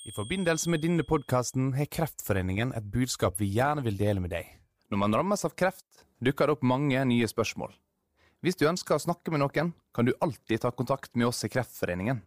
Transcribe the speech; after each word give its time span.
I 0.00 0.12
forbindelse 0.16 0.70
med 0.72 0.80
denne 0.80 1.04
podkasten 1.04 1.74
har 1.76 1.88
Kreftforeningen 1.92 2.70
et 2.72 2.86
budskap 2.88 3.34
vi 3.36 3.50
gjerne 3.52 3.82
vil 3.84 3.98
dele 4.00 4.22
med 4.24 4.32
deg. 4.32 4.46
Når 4.88 4.98
man 5.02 5.16
rammes 5.18 5.44
av 5.44 5.52
kreft, 5.52 6.06
dukker 6.24 6.48
det 6.48 6.54
opp 6.56 6.64
mange 6.64 7.02
nye 7.04 7.28
spørsmål. 7.28 7.74
Hvis 8.40 8.56
du 8.56 8.64
ønsker 8.70 8.96
å 8.96 9.02
snakke 9.04 9.28
med 9.28 9.42
noen, 9.42 9.74
kan 9.92 10.08
du 10.08 10.14
alltid 10.24 10.62
ta 10.62 10.70
kontakt 10.72 11.12
med 11.20 11.28
oss 11.28 11.44
i 11.44 11.50
Kreftforeningen. 11.52 12.22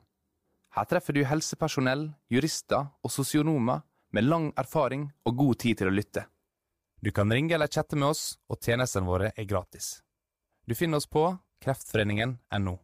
Her 0.77 0.85
treffer 0.85 1.17
du 1.17 1.23
helsepersonell, 1.25 2.11
jurister 2.29 2.91
og 3.01 3.13
sosionomer 3.13 3.81
med 4.13 4.29
lang 4.29 4.51
erfaring 4.53 5.09
og 5.25 5.37
god 5.41 5.61
tid 5.65 5.81
til 5.81 5.89
å 5.89 5.97
lytte. 5.97 6.27
Du 7.01 7.09
kan 7.11 7.33
ringe 7.33 7.57
eller 7.57 7.73
chatte 7.73 7.97
med 7.97 8.13
oss, 8.13 8.37
og 8.53 8.61
tjenestene 8.61 9.09
våre 9.09 9.33
er 9.33 9.49
gratis. 9.49 10.03
Du 10.69 10.77
finner 10.77 11.01
oss 11.01 11.09
på 11.09 11.25
kreftforeningen.no. 11.65 12.77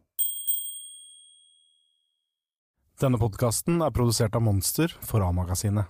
Denne 3.00 3.16
podkasten 3.16 3.78
er 3.80 3.92
produsert 3.96 4.34
av 4.36 4.42
Monster 4.44 4.92
for 5.00 5.24
A-magasinet. 5.24 5.88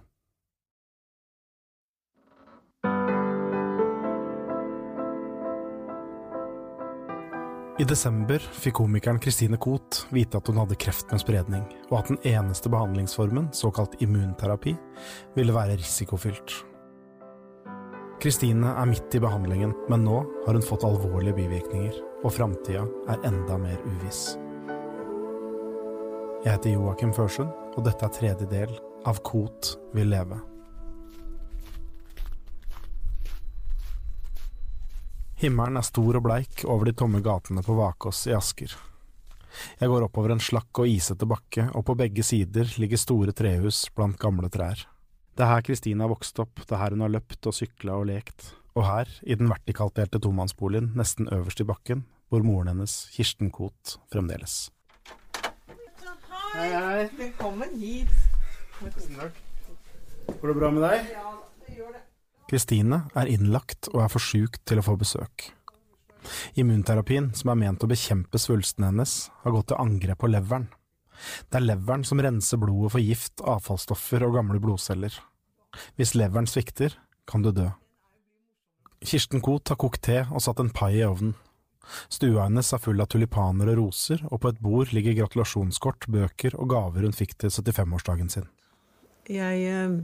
I 7.80 7.86
desember 7.88 8.44
fikk 8.62 8.76
komikeren 8.78 9.18
Christine 9.24 9.58
Koht 9.58 10.04
vite 10.14 10.38
at 10.38 10.50
hun 10.52 10.60
hadde 10.60 10.76
kreft 10.78 11.10
med 11.10 11.22
spredning, 11.22 11.64
og 11.88 11.96
at 11.98 12.10
den 12.12 12.20
eneste 12.28 12.70
behandlingsformen, 12.70 13.48
såkalt 13.56 13.96
immunterapi, 14.04 14.76
ville 15.34 15.56
være 15.56 15.78
risikofylt. 15.80 16.60
Christine 18.20 18.76
er 18.76 18.86
midt 18.86 19.16
i 19.16 19.22
behandlingen, 19.24 19.72
men 19.88 20.04
nå 20.04 20.20
har 20.44 20.54
hun 20.54 20.68
fått 20.68 20.84
alvorlige 20.86 21.40
bivirkninger, 21.40 21.98
og 22.20 22.36
framtida 22.36 22.84
er 23.08 23.26
enda 23.32 23.58
mer 23.58 23.80
uviss. 23.96 24.36
Jeg 26.40 26.54
heter 26.54 26.72
Joakim 26.72 27.10
Førsund, 27.12 27.50
og 27.76 27.84
dette 27.84 28.06
er 28.06 28.12
tredje 28.16 28.46
del 28.48 28.70
av 29.04 29.18
Kot 29.28 29.74
vil 29.92 30.08
leve. 30.08 30.38
Himmelen 35.42 35.76
er 35.76 35.84
stor 35.84 36.16
og 36.16 36.24
bleik 36.24 36.64
over 36.64 36.88
de 36.88 36.94
tomme 36.96 37.20
gatene 37.20 37.60
på 37.66 37.76
Vakås 37.76 38.22
i 38.30 38.32
Asker. 38.38 38.72
Jeg 39.82 39.92
går 39.92 40.08
oppover 40.08 40.32
en 40.32 40.40
slakk 40.40 40.80
og 40.80 40.88
isete 40.88 41.28
bakke, 41.28 41.68
og 41.76 41.84
på 41.84 41.98
begge 42.00 42.24
sider 42.24 42.72
ligger 42.80 43.04
store 43.04 43.36
trehus 43.36 43.82
blant 43.92 44.16
gamle 44.24 44.48
trær. 44.48 44.86
Det 45.36 45.44
er 45.44 45.52
her 45.52 45.68
Kristine 45.68 46.08
har 46.08 46.14
vokst 46.16 46.40
opp, 46.40 46.64
det 46.64 46.72
er 46.72 46.86
her 46.86 46.96
hun 46.96 47.04
har 47.04 47.16
løpt 47.20 47.52
og 47.52 47.60
sykla 47.60 48.00
og 48.00 48.08
lekt, 48.14 48.54
og 48.72 48.88
her, 48.88 49.12
i 49.28 49.36
den 49.36 49.52
vertikaltdelte 49.52 50.24
tomannsboligen 50.24 50.94
nesten 50.96 51.28
øverst 51.28 51.60
i 51.60 51.68
bakken, 51.68 52.08
bor 52.32 52.40
moren 52.48 52.72
hennes, 52.72 53.02
Kirsten 53.12 53.52
Koht, 53.52 53.98
fremdeles. 54.08 54.70
Hei, 56.50 56.70
hei. 56.74 57.02
Velkommen 57.14 57.76
hit. 57.78 58.10
Tusen 58.80 59.14
takk. 59.20 59.36
Går 60.26 60.50
det 60.50 60.54
bra 60.58 60.70
med 60.74 60.82
deg? 60.82 61.12
Ja, 61.14 61.34
det 61.62 61.76
gjør 61.76 61.92
det. 61.94 62.00
Kristine 62.50 62.98
er 63.14 63.30
innlagt 63.30 63.86
og 63.92 64.00
er 64.02 64.10
for 64.10 64.24
sjuk 64.24 64.58
til 64.66 64.80
å 64.80 64.84
få 64.84 64.96
besøk. 64.98 65.44
Immunterapien, 66.58 67.28
som 67.38 67.52
er 67.52 67.60
ment 67.60 67.86
å 67.86 67.90
bekjempe 67.90 68.40
svulsten 68.42 68.88
hennes, 68.88 69.14
har 69.44 69.54
gått 69.54 69.70
til 69.70 69.78
angrep 69.78 70.18
på 70.24 70.32
leveren. 70.32 70.66
Det 71.46 71.60
er 71.60 71.68
leveren 71.68 72.02
som 72.08 72.18
renser 72.18 72.58
blodet 72.58 72.96
for 72.96 73.04
gift, 73.04 73.44
avfallsstoffer 73.46 74.26
og 74.26 74.34
gamle 74.40 74.58
blodceller. 74.64 75.14
Hvis 75.94 76.16
leveren 76.18 76.50
svikter, 76.50 76.98
kan 77.30 77.46
du 77.46 77.52
dø. 77.54 77.68
Kirsten 79.06 79.38
Koht 79.38 79.70
har 79.70 79.78
kokt 79.78 80.02
te 80.08 80.24
og 80.26 80.42
satt 80.42 80.58
en 80.58 80.74
pai 80.74 80.96
i 80.98 81.06
ovnen. 81.06 81.36
Stua 82.12 82.46
hennes 82.46 82.72
er 82.72 82.82
full 82.82 83.00
av 83.02 83.08
tulipaner 83.10 83.72
og 83.72 83.78
roser, 83.80 84.22
og 84.30 84.42
på 84.42 84.52
et 84.52 84.60
bord 84.62 84.92
ligger 84.94 85.16
gratulasjonskort, 85.22 86.06
bøker 86.12 86.56
og 86.60 86.70
gaver 86.72 87.06
hun 87.06 87.16
fikk 87.16 87.36
til 87.40 87.50
75-årsdagen 87.50 88.30
sin. 88.32 88.46
Jeg 89.30 89.64
eh, 89.70 89.96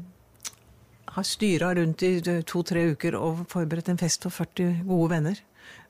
har 1.17 1.27
styra 1.27 1.75
rundt 1.79 2.03
i 2.07 2.17
to-tre 2.47 2.89
uker 2.95 3.17
og 3.19 3.47
forberedt 3.53 3.93
en 3.93 4.01
fest 4.01 4.27
for 4.27 4.35
40 4.45 4.83
gode 4.89 5.13
venner. 5.15 5.41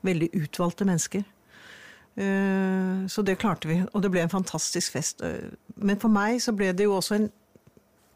Veldig 0.07 0.31
utvalgte 0.43 0.87
mennesker. 0.89 1.25
Eh, 2.17 3.07
Så 3.09 3.23
det 3.23 3.39
klarte 3.39 3.69
vi, 3.69 3.83
og 3.93 4.03
det 4.03 4.11
ble 4.11 4.23
en 4.25 4.33
fantastisk 4.33 4.93
fest. 4.93 5.23
Eh, 5.23 5.51
Men 5.77 5.99
for 6.01 6.09
meg 6.09 6.41
så 6.41 6.53
ble 6.57 6.73
det 6.73 6.85
jo 6.85 6.97
også 6.97 7.15
en 7.19 7.31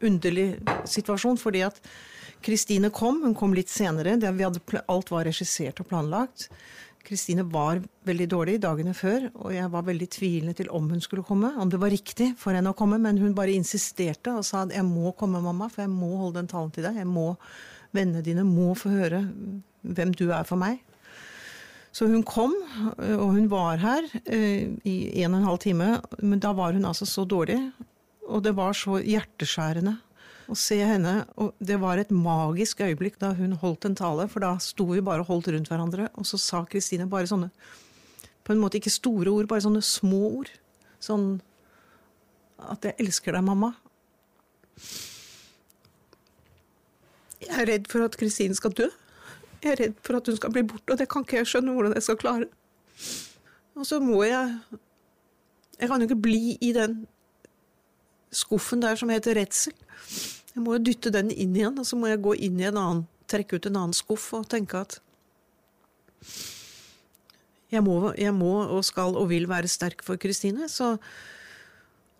underlig 0.01 0.57
situasjon, 0.89 1.37
fordi 1.37 1.61
at 1.61 1.77
Kristine 2.41 2.89
kom, 2.89 3.21
hun 3.21 3.35
kom 3.35 3.53
litt 3.53 3.69
senere. 3.69 4.17
Hadde, 4.17 4.81
alt 4.89 5.11
var 5.11 5.25
regissert 5.25 5.79
og 5.79 5.87
planlagt. 5.91 6.49
Kristine 7.05 7.43
var 7.49 7.81
veldig 8.07 8.27
dårlig 8.29 8.57
dagene 8.63 8.93
før, 8.97 9.27
og 9.33 9.53
jeg 9.55 9.69
var 9.73 9.85
veldig 9.87 10.07
tvilende 10.13 10.53
til 10.57 10.69
om 10.73 10.89
hun 10.91 11.01
skulle 11.03 11.25
komme. 11.25 11.51
Om 11.57 11.71
det 11.71 11.79
var 11.81 11.93
riktig 11.93 12.31
for 12.39 12.55
henne 12.55 12.73
å 12.73 12.77
komme, 12.77 12.99
men 13.01 13.19
hun 13.21 13.35
bare 13.37 13.55
insisterte 13.55 14.33
og 14.37 14.45
sa 14.47 14.65
at 14.65 14.75
jeg 14.75 14.85
må 14.87 15.13
komme, 15.17 15.41
mamma, 15.43 15.69
for 15.71 15.85
jeg 15.85 15.93
må 15.93 16.13
holde 16.21 16.39
den 16.41 16.51
talen 16.51 16.71
til 16.75 16.87
deg. 16.87 17.01
Jeg 17.01 17.09
må, 17.09 17.33
Vennene 17.91 18.23
dine 18.23 18.45
må 18.47 18.71
få 18.79 18.93
høre 18.93 19.25
hvem 19.81 20.13
du 20.15 20.29
er 20.31 20.45
for 20.47 20.61
meg. 20.61 20.79
Så 21.91 22.07
hun 22.07 22.23
kom, 22.23 22.53
og 22.95 23.33
hun 23.35 23.49
var 23.51 23.81
her 23.81 24.05
eh, 24.23 24.69
i 24.87 24.95
en 25.25 25.33
og 25.33 25.41
en 25.41 25.49
halv 25.49 25.59
time, 25.59 25.89
men 26.23 26.39
da 26.39 26.53
var 26.55 26.77
hun 26.77 26.87
altså 26.87 27.07
så 27.09 27.25
dårlig, 27.27 27.57
og 28.31 28.45
det 28.45 28.53
var 28.55 28.77
så 28.77 29.01
hjerteskjærende 29.03 29.97
å 30.49 30.57
se 30.57 30.77
henne. 30.85 31.25
Og 31.41 31.53
det 31.59 31.77
var 31.81 32.01
et 32.01 32.11
magisk 32.13 32.81
øyeblikk 32.85 33.19
da 33.21 33.33
hun 33.37 33.57
holdt 33.61 33.85
en 33.89 33.97
tale, 33.97 34.27
for 34.31 34.43
da 34.43 34.55
sto 34.63 34.87
vi 34.91 35.03
bare 35.05 35.25
og 35.25 35.29
holdt 35.31 35.51
rundt 35.53 35.71
hverandre, 35.71 36.09
og 36.15 36.27
så 36.27 36.39
sa 36.41 36.63
Kristine 36.65 37.09
bare 37.09 37.29
sånne 37.29 37.51
På 38.41 38.55
en 38.55 38.59
måte 38.59 38.79
ikke 38.79 38.89
store 38.89 39.29
ord, 39.29 39.45
bare 39.47 39.61
sånne 39.61 39.83
små 39.85 40.21
ord. 40.39 40.49
Sånn 40.99 41.41
at 42.57 42.81
'jeg 42.81 42.95
elsker 42.99 43.31
deg, 43.33 43.43
mamma'. 43.43 43.75
Jeg 47.41 47.61
er 47.61 47.69
redd 47.69 47.87
for 47.87 48.03
at 48.03 48.17
Kristine 48.17 48.55
skal 48.55 48.71
dø. 48.71 48.89
Jeg 49.61 49.71
er 49.71 49.79
redd 49.83 49.93
for 50.01 50.17
at 50.17 50.25
hun 50.25 50.35
skal 50.35 50.51
bli 50.51 50.63
borte, 50.63 50.91
og 50.91 50.97
det 50.97 51.09
kan 51.09 51.21
ikke 51.21 51.37
jeg 51.37 51.49
skjønne 51.51 51.73
hvordan 51.73 51.93
jeg 51.93 52.03
skal 52.03 52.17
klare. 52.17 52.45
Og 53.75 53.85
så 53.85 53.99
må 53.99 54.23
jeg 54.23 54.61
Jeg 55.79 55.89
kan 55.89 56.01
jo 56.01 56.05
ikke 56.05 56.21
bli 56.21 56.57
i 56.61 56.73
den 56.73 57.07
skuffen 58.31 58.83
der 58.83 58.99
som 58.99 59.11
heter 59.11 59.37
redsel. 59.37 59.75
Jeg 60.51 60.63
må 60.63 60.75
jo 60.75 60.85
dytte 60.91 61.11
den 61.13 61.31
inn 61.31 61.55
igjen, 61.55 61.77
og 61.79 61.87
så 61.87 61.99
må 61.99 62.09
jeg 62.11 62.23
gå 62.23 62.35
inn 62.47 62.59
i 62.59 62.67
en 62.67 62.79
annen, 62.79 63.05
trekke 63.31 63.57
ut 63.57 63.67
en 63.69 63.79
annen 63.83 63.95
skuff 63.95 64.31
og 64.35 64.49
tenke 64.51 64.81
at 64.81 64.99
jeg 67.71 67.83
må, 67.85 68.11
jeg 68.19 68.33
må 68.35 68.51
og 68.65 68.81
skal 68.83 69.15
og 69.15 69.29
vil 69.31 69.47
være 69.47 69.69
sterk 69.71 70.03
for 70.03 70.19
Kristine. 70.19 70.67
Så 70.67 70.97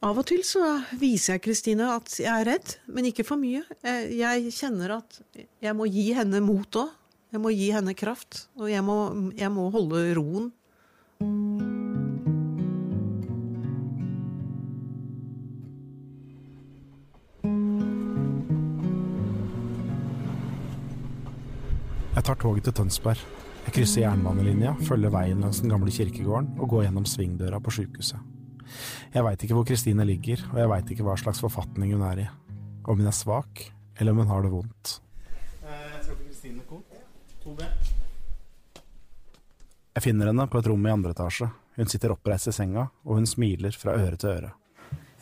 av 0.02 0.18
og 0.18 0.26
til 0.30 0.46
så 0.48 0.78
viser 0.98 1.36
jeg 1.36 1.44
Kristine 1.50 1.90
at 1.98 2.14
jeg 2.16 2.32
er 2.32 2.48
redd, 2.54 2.78
men 2.88 3.10
ikke 3.10 3.28
for 3.28 3.42
mye. 3.42 3.66
Jeg, 3.84 4.08
jeg 4.22 4.56
kjenner 4.56 4.96
at 5.02 5.20
jeg 5.36 5.76
må 5.78 5.90
gi 5.92 6.08
henne 6.18 6.42
mot 6.46 6.80
òg. 6.80 6.98
Jeg 7.32 7.40
må 7.40 7.52
gi 7.56 7.70
henne 7.72 7.94
kraft, 7.96 8.46
og 8.60 8.68
jeg 8.68 8.84
må, 8.84 8.96
jeg 9.40 9.48
må 9.56 9.70
holde 9.72 10.02
roen. 10.18 10.50
Jeg 22.22 22.28
tar 22.28 22.38
toget 22.38 22.68
til 22.68 22.74
Tønsberg. 22.78 23.22
Jeg 23.66 23.74
krysser 23.74 24.04
jernbanelinja, 24.04 24.76
følger 24.86 25.10
veien 25.10 25.40
langs 25.42 25.58
den 25.64 25.72
gamle 25.74 25.90
kirkegården 25.90 26.52
og 26.62 26.68
går 26.70 26.84
gjennom 26.86 27.06
svingdøra 27.10 27.58
på 27.66 27.72
sjukehuset. 27.74 28.20
Jeg 29.16 29.24
veit 29.26 29.42
ikke 29.42 29.56
hvor 29.58 29.66
Kristine 29.66 30.06
ligger, 30.06 30.44
og 30.52 30.60
jeg 30.62 30.70
veit 30.70 30.92
ikke 30.94 31.06
hva 31.08 31.16
slags 31.18 31.40
forfatning 31.42 31.96
hun 31.96 32.04
er 32.06 32.20
i. 32.22 32.26
Om 32.86 33.00
hun 33.02 33.10
er 33.10 33.16
svak, 33.18 33.64
eller 33.98 34.14
om 34.14 34.22
hun 34.22 34.30
har 34.30 34.46
det 34.46 34.52
vondt. 34.54 34.92
Jeg 35.64 36.04
skal 36.04 36.20
til 36.20 36.28
Kristine 36.28 36.62
Koht. 36.70 37.00
2B. 37.42 37.64
Jeg 39.96 40.06
finner 40.06 40.30
henne 40.30 40.46
på 40.46 40.62
et 40.62 40.70
rom 40.70 40.86
i 40.86 40.92
andre 40.94 41.16
etasje. 41.16 41.48
Hun 41.80 41.90
sitter 41.90 42.14
oppreist 42.14 42.52
i 42.52 42.54
senga, 42.54 42.84
og 43.02 43.18
hun 43.18 43.26
smiler 43.26 43.74
fra 43.82 43.96
øre 43.98 44.20
til 44.22 44.36
øre. 44.36 44.52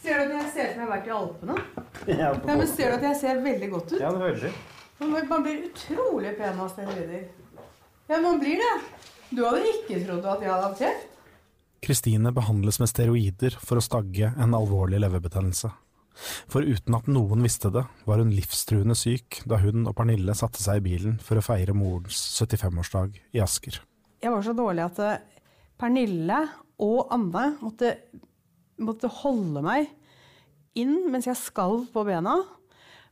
Ser 0.03 0.19
du 0.19 0.25
at 0.25 0.35
jeg 0.35 0.51
ser 0.51 0.67
ut 0.67 0.75
som 0.75 0.83
jeg 0.83 0.83
har 0.83 0.91
vært 0.97 1.07
i 1.07 1.15
Alpene? 1.21 1.57
Ja, 2.25 2.33
men 2.43 2.67
ser 2.67 2.91
du 2.91 2.99
at 2.99 3.07
jeg 3.07 3.21
ser 3.23 3.41
veldig 3.47 3.71
godt 3.77 3.95
ut? 3.95 3.97
ja, 4.03 4.11
det 4.19 4.33
er 4.33 4.43
du. 4.43 4.75
Man 4.99 5.27
man 5.29 5.43
blir 5.43 5.61
utrolig 5.69 6.37
pen 6.37 6.59
av 6.59 6.69
steroider. 6.73 7.27
Ja, 8.07 8.17
man 8.19 8.39
blir 8.39 8.59
det. 8.59 8.73
Du 9.29 9.45
hadde 9.45 9.67
ikke 9.69 10.01
trodd 10.03 10.25
at 10.27 10.41
jeg 10.43 10.51
hadde 10.51 10.65
hatt 10.65 10.81
kreft. 10.81 11.05
Kristine 11.79 12.33
behandles 12.35 12.81
med 12.81 12.89
steroider 12.91 13.55
for 13.63 13.79
å 13.79 13.83
stagge 13.83 14.33
en 14.35 14.55
alvorlig 14.57 14.99
leverbetennelse. 14.99 15.71
For 16.51 16.65
uten 16.67 16.97
at 16.97 17.07
noen 17.07 17.45
visste 17.45 17.71
det, 17.71 17.85
var 18.03 18.19
hun 18.19 18.33
livstruende 18.35 18.97
syk 18.97 19.39
da 19.47 19.61
hun 19.61 19.87
og 19.87 19.95
Pernille 19.95 20.35
satte 20.35 20.59
seg 20.59 20.81
i 20.81 20.85
bilen 20.89 21.15
for 21.23 21.39
å 21.39 21.45
feire 21.45 21.75
morens 21.77 22.19
75-årsdag 22.41 23.21
i 23.37 23.43
Asker. 23.43 23.79
Jeg 24.19 24.33
var 24.33 24.43
så 24.43 24.55
dårlig 24.57 24.83
at 24.83 24.99
eh, 25.05 25.21
Pernille 25.79 26.41
og 26.83 27.13
Anne 27.15 27.45
måtte, 27.61 27.93
måtte 28.83 29.11
holde 29.21 29.63
meg 29.63 29.87
inn 30.79 31.07
mens 31.13 31.29
jeg 31.29 31.39
skalv 31.39 31.87
på 31.93 32.03
bena. 32.07 32.35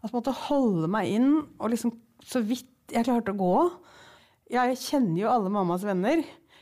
At 0.02 0.12
jeg 0.12 0.18
måtte 0.18 0.36
holde 0.48 0.90
meg 0.92 1.10
inn 1.18 1.32
og 1.58 1.72
liksom 1.74 1.96
så 2.24 2.42
vidt 2.46 2.94
jeg 2.94 3.08
klarte 3.08 3.34
å 3.34 3.40
gå. 3.40 3.56
Jeg 4.54 4.78
kjenner 4.80 5.22
jo 5.22 5.32
alle 5.32 5.52
mammas 5.52 5.84
venner, 5.84 6.22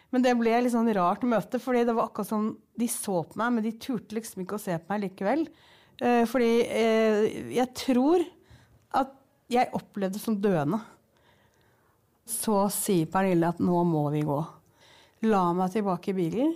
men 0.09 0.23
det 0.23 0.33
ble 0.39 0.55
litt 0.63 0.73
sånn 0.73 0.89
rart 0.95 1.25
møte, 1.27 1.59
fordi 1.61 1.83
det 1.85 1.93
var 1.93 2.09
akkurat 2.09 2.29
som 2.31 2.49
de 2.79 2.87
så 2.89 3.21
på 3.27 3.39
meg, 3.39 3.53
men 3.53 3.65
de 3.65 3.75
turte 3.81 4.17
liksom 4.17 4.43
ikke 4.43 4.57
å 4.57 4.63
se 4.63 4.77
på 4.79 4.93
meg 4.93 5.03
likevel. 5.05 5.45
Eh, 6.01 6.23
fordi 6.29 6.51
eh, 6.65 7.25
jeg 7.55 7.71
tror 7.77 8.25
at 8.95 9.13
jeg 9.51 9.73
opplevde 9.77 10.21
som 10.21 10.37
døende. 10.41 10.81
Så 12.25 12.63
sier 12.73 13.09
Pernille 13.11 13.51
at 13.53 13.61
nå 13.61 13.83
må 13.85 14.07
vi 14.15 14.23
gå. 14.25 14.39
La 15.29 15.45
meg 15.57 15.75
tilbake 15.75 16.11
i 16.11 16.17
bilen 16.17 16.55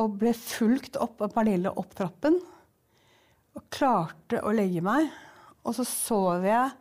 og 0.00 0.16
ble 0.22 0.32
fulgt 0.36 0.96
opp 1.00 1.20
av 1.20 1.34
Pernille 1.34 1.72
opp 1.76 1.92
trappen. 1.96 2.38
Og 3.52 3.66
klarte 3.72 4.40
å 4.40 4.54
legge 4.56 4.80
meg. 4.84 5.10
Og 5.64 5.76
så 5.76 5.84
sover 5.86 6.48
jeg. 6.48 6.72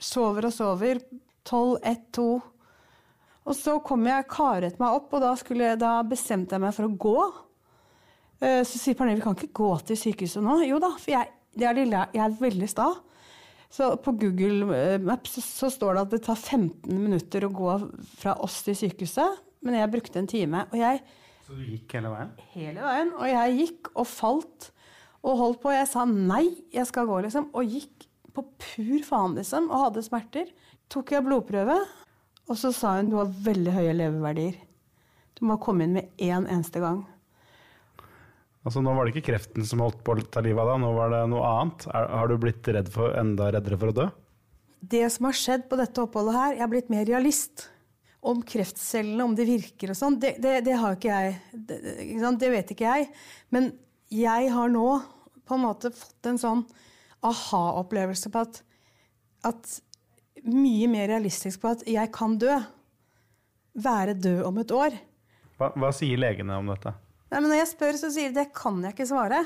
Sover 0.00 0.48
og 0.48 0.54
sover. 0.54 1.02
Tolv, 1.44 1.78
ett, 1.86 2.06
to. 2.16 2.38
Og 3.48 3.56
så 3.56 3.78
kom 3.84 4.04
jeg, 4.06 4.26
karet 4.30 4.78
meg 4.80 4.96
opp, 4.96 5.12
og 5.16 5.22
da, 5.24 5.32
skulle, 5.40 5.72
da 5.80 5.94
bestemte 6.06 6.54
jeg 6.56 6.62
meg 6.62 6.74
for 6.76 6.86
å 6.86 6.96
gå. 7.00 7.14
Eh, 8.40 8.60
Så 8.68 8.78
sier 8.80 8.96
Pernille 8.96 9.20
vi 9.20 9.24
kan 9.26 9.36
ikke 9.36 9.52
gå 9.60 9.70
til 9.88 9.98
sykehuset 9.98 10.44
nå. 10.44 10.58
Jo 10.68 10.78
da, 10.82 10.92
for 11.00 11.12
jeg, 11.14 11.30
det 11.56 11.66
er, 11.68 11.76
lille, 11.80 12.02
jeg 12.14 12.22
er 12.26 12.36
veldig 12.40 12.68
sta. 12.70 12.90
Så 13.70 13.92
på 14.02 14.12
Google 14.18 14.68
eh, 14.76 14.96
Maps 15.02 15.36
så, 15.38 15.42
så 15.44 15.70
står 15.72 15.96
det 15.96 16.04
at 16.06 16.14
det 16.16 16.22
tar 16.26 16.38
15 16.40 16.90
minutter 17.00 17.46
å 17.48 17.52
gå 17.54 17.74
fra 18.20 18.36
oss 18.44 18.60
til 18.66 18.76
sykehuset. 18.78 19.40
Men 19.66 19.76
jeg 19.80 19.92
brukte 19.92 20.20
en 20.20 20.28
time. 20.30 20.64
Og 20.72 20.78
jeg 20.80 21.02
Så 21.46 21.56
du 21.56 21.64
gikk 21.66 21.96
hele 21.98 22.12
veien? 22.14 22.30
hele 22.54 22.84
veien. 22.86 23.10
Og 23.18 23.26
jeg 23.28 23.56
gikk 23.64 23.90
og 23.96 24.06
falt 24.08 24.70
og 25.26 25.40
holdt 25.40 25.60
på. 25.62 25.72
Jeg 25.74 25.88
sa 25.90 26.06
nei, 26.08 26.46
jeg 26.72 26.88
skal 26.88 27.08
gå, 27.08 27.20
liksom. 27.26 27.50
Og 27.56 27.76
gikk 27.76 28.08
på 28.34 28.44
pur 28.62 29.06
faen, 29.06 29.36
liksom. 29.38 29.68
Og 29.70 29.86
hadde 29.86 30.04
smerter. 30.06 30.50
Tok 30.90 31.12
jeg 31.14 31.26
blodprøve, 31.26 31.76
og 32.50 32.58
så 32.58 32.72
sa 32.74 32.96
hun 32.98 33.10
du 33.12 33.18
har 33.20 33.30
veldig 33.30 33.74
høye 33.76 33.96
leveverdier. 33.96 34.58
Du 35.38 35.46
må 35.48 35.56
komme 35.62 35.86
inn 35.86 35.96
med 35.96 36.10
én 36.20 36.48
eneste 36.50 36.82
gang. 36.82 37.04
Altså 38.60 38.82
Nå 38.84 38.92
var 38.92 39.06
det 39.06 39.14
ikke 39.14 39.30
kreften 39.30 39.64
som 39.64 39.80
holdt 39.80 40.02
på 40.04 40.12
å 40.12 40.24
ta 40.28 40.42
livet 40.44 40.60
av 40.60 40.74
deg, 40.74 40.80
nå 40.82 40.90
var 40.92 41.12
det 41.14 41.20
noe 41.32 41.44
annet. 41.48 41.86
Er, 41.88 42.08
har 42.12 42.28
du 42.28 42.34
blitt 42.42 42.68
redd 42.68 42.90
for, 42.92 43.14
enda 43.16 43.48
reddere 43.54 43.78
for 43.80 43.92
å 43.92 43.96
dø? 43.96 44.08
Det 44.80 45.04
som 45.12 45.28
har 45.28 45.36
skjedd 45.36 45.68
på 45.70 45.78
dette 45.80 46.02
oppholdet 46.02 46.36
her, 46.36 46.56
jeg 46.58 46.64
er 46.66 46.72
blitt 46.74 46.90
mer 46.92 47.06
realist. 47.08 47.68
Om 48.20 48.42
kreftcellene, 48.44 49.24
om 49.24 49.36
de 49.36 49.46
virker 49.48 49.94
og 49.94 49.96
sånn, 49.96 50.18
det, 50.20 50.34
det, 50.44 50.58
det 50.66 50.76
har 50.76 50.98
ikke 50.98 51.22
jeg. 51.22 51.38
Det, 51.56 51.78
det 52.42 52.50
vet 52.52 52.74
ikke 52.74 52.90
jeg. 52.90 53.08
Men 53.54 53.70
jeg 54.10 54.50
har 54.54 54.72
nå 54.72 54.86
på 55.46 55.56
en 55.56 55.64
måte 55.64 55.90
fått 55.94 56.28
en 56.30 56.38
sånn 56.40 56.64
aha-opplevelse 57.26 58.30
på 58.32 58.42
at, 58.46 58.60
at 59.46 59.78
Mye 60.40 60.86
mer 60.88 61.10
realistisk 61.10 61.60
på 61.60 61.68
at 61.74 61.82
jeg 61.84 62.08
kan 62.16 62.38
dø. 62.40 62.54
Være 63.76 64.14
død 64.16 64.38
om 64.48 64.60
et 64.62 64.70
år. 64.72 64.94
Hva, 65.60 65.68
hva 65.76 65.90
sier 65.92 66.16
legene 66.16 66.56
om 66.56 66.70
dette? 66.72 66.94
Nei, 67.28 67.42
men 67.42 67.50
Når 67.52 67.60
jeg 67.60 67.68
spør, 67.74 67.98
så 68.00 68.08
sier 68.14 68.32
de 68.32 68.38
det 68.40 68.46
kan 68.56 68.78
jeg 68.80 68.94
ikke 68.96 69.06
svare. 69.10 69.42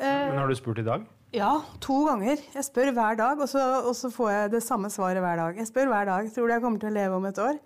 Men 0.00 0.38
Har 0.40 0.48
du 0.48 0.56
spurt 0.56 0.80
i 0.80 0.86
dag? 0.86 1.04
Ja, 1.34 1.50
to 1.82 1.98
ganger. 2.06 2.40
Jeg 2.54 2.66
spør 2.66 2.92
hver 2.94 3.18
dag, 3.18 3.40
og 3.42 3.50
så, 3.50 3.62
og 3.84 3.92
så 3.98 4.10
får 4.14 4.30
jeg 4.32 4.50
det 4.54 4.62
samme 4.64 4.90
svaret 4.92 5.22
hver 5.22 5.38
dag. 5.42 5.60
Jeg 5.60 5.68
spør 5.70 5.92
hver 5.92 6.08
dag. 6.08 6.32
Tror 6.32 6.48
du 6.48 6.54
jeg 6.54 6.64
kommer 6.64 6.82
til 6.82 6.92
å 6.92 6.96
leve 6.96 7.20
om 7.20 7.28
et 7.28 7.40
år? 7.42 7.60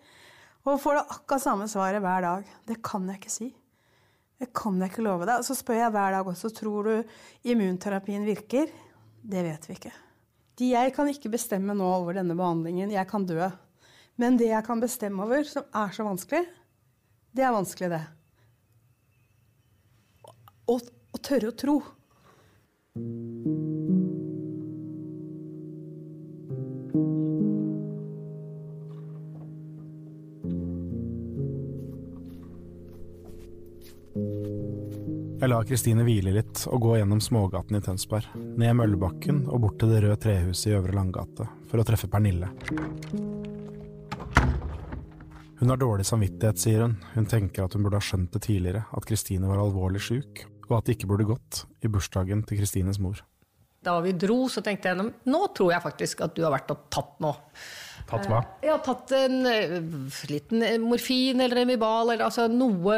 Og 0.67 0.81
får 0.83 0.99
det 0.99 1.07
akkurat 1.15 1.45
samme 1.45 1.71
svaret 1.71 2.03
hver 2.05 2.25
dag. 2.27 2.53
Det 2.69 2.79
kan 2.85 3.07
jeg 3.09 3.21
ikke 3.23 3.33
si. 3.33 3.49
Det 4.39 4.53
kan 4.55 4.77
jeg 4.79 4.93
ikke 4.93 5.07
love 5.07 5.27
deg. 5.27 5.43
Så 5.47 5.57
spør 5.59 5.81
jeg 5.83 5.95
hver 5.95 6.15
dag 6.15 6.29
også 6.31 6.51
tror 6.55 6.87
du 6.87 7.51
immunterapien 7.51 8.27
virker. 8.27 8.71
Det 9.19 9.43
vet 9.45 9.67
vi 9.67 9.79
ikke. 9.79 9.95
De 10.59 10.71
jeg 10.73 10.95
kan 10.95 11.11
ikke 11.11 11.33
bestemme 11.33 11.75
nå 11.75 11.87
over 11.87 12.19
denne 12.19 12.37
behandlingen. 12.39 12.95
Jeg 12.95 13.11
kan 13.11 13.27
dø. 13.27 13.51
Men 14.19 14.39
det 14.39 14.51
jeg 14.51 14.65
kan 14.67 14.81
bestemme 14.83 15.23
over, 15.27 15.45
som 15.47 15.67
er 15.75 15.93
så 15.95 16.07
vanskelig, 16.07 16.47
det 17.35 17.45
er 17.47 17.55
vanskelig, 17.55 17.91
det. 17.93 18.03
Å 20.69 21.23
tørre 21.23 21.53
å 21.53 21.59
tro. 21.59 21.77
Jeg 35.39 35.53
lar 35.53 35.63
Kristine 35.63 36.03
hvile 36.03 36.33
litt 36.35 36.65
og 36.67 36.81
gå 36.83 36.97
gjennom 36.99 37.21
smågaten 37.23 37.79
i 37.79 37.81
Tønsberg, 37.85 38.27
ned 38.59 38.73
Møllebakken 38.75 39.45
og 39.47 39.61
bort 39.63 39.77
til 39.79 39.93
det 39.93 40.01
røde 40.03 40.17
trehuset 40.19 40.73
i 40.73 40.75
Øvre 40.75 40.97
Langgate, 40.97 41.47
for 41.71 41.79
å 41.79 41.85
treffe 41.87 42.09
Pernille. 42.11 42.49
Hun 45.61 45.71
har 45.71 45.79
dårlig 45.79 46.09
samvittighet, 46.11 46.59
sier 46.59 46.83
hun. 46.83 46.97
Hun 47.15 47.31
tenker 47.31 47.69
at 47.69 47.79
hun 47.79 47.87
burde 47.87 48.03
ha 48.03 48.09
skjønt 48.09 48.35
det 48.35 48.43
tidligere, 48.49 48.83
at 48.91 49.07
Kristine 49.07 49.47
var 49.47 49.63
alvorlig 49.63 50.03
syk, 50.03 50.43
og 50.67 50.81
at 50.81 50.91
det 50.91 50.99
ikke 50.99 51.13
burde 51.15 51.31
gått 51.31 51.63
i 51.87 51.93
bursdagen 51.95 52.43
til 52.43 52.59
Kristines 52.59 52.99
mor. 52.99 53.23
Da 53.85 53.99
vi 54.03 54.15
dro, 54.19 54.41
så 54.51 54.63
tenkte 54.65 54.91
jeg 54.91 55.11
nå 55.31 55.43
tror 55.55 55.75
jeg 55.75 55.85
faktisk 55.85 56.25
at 56.27 56.35
du 56.35 56.43
har 56.47 56.55
vært 56.57 56.73
og 56.75 56.89
tatt 56.93 57.21
noe. 57.23 57.37
Tatt 58.09 58.25
hva? 58.31 58.39
Jeg 58.65 58.73
har 58.73 58.81
tatt 58.85 59.11
en 59.19 59.43
eh, 59.51 59.75
liten 60.31 60.65
morfin 60.81 61.43
eller 61.45 61.61
en 61.61 61.69
Vibal, 61.69 62.15
eller 62.15 62.25
altså 62.25 62.47
noe, 62.49 62.97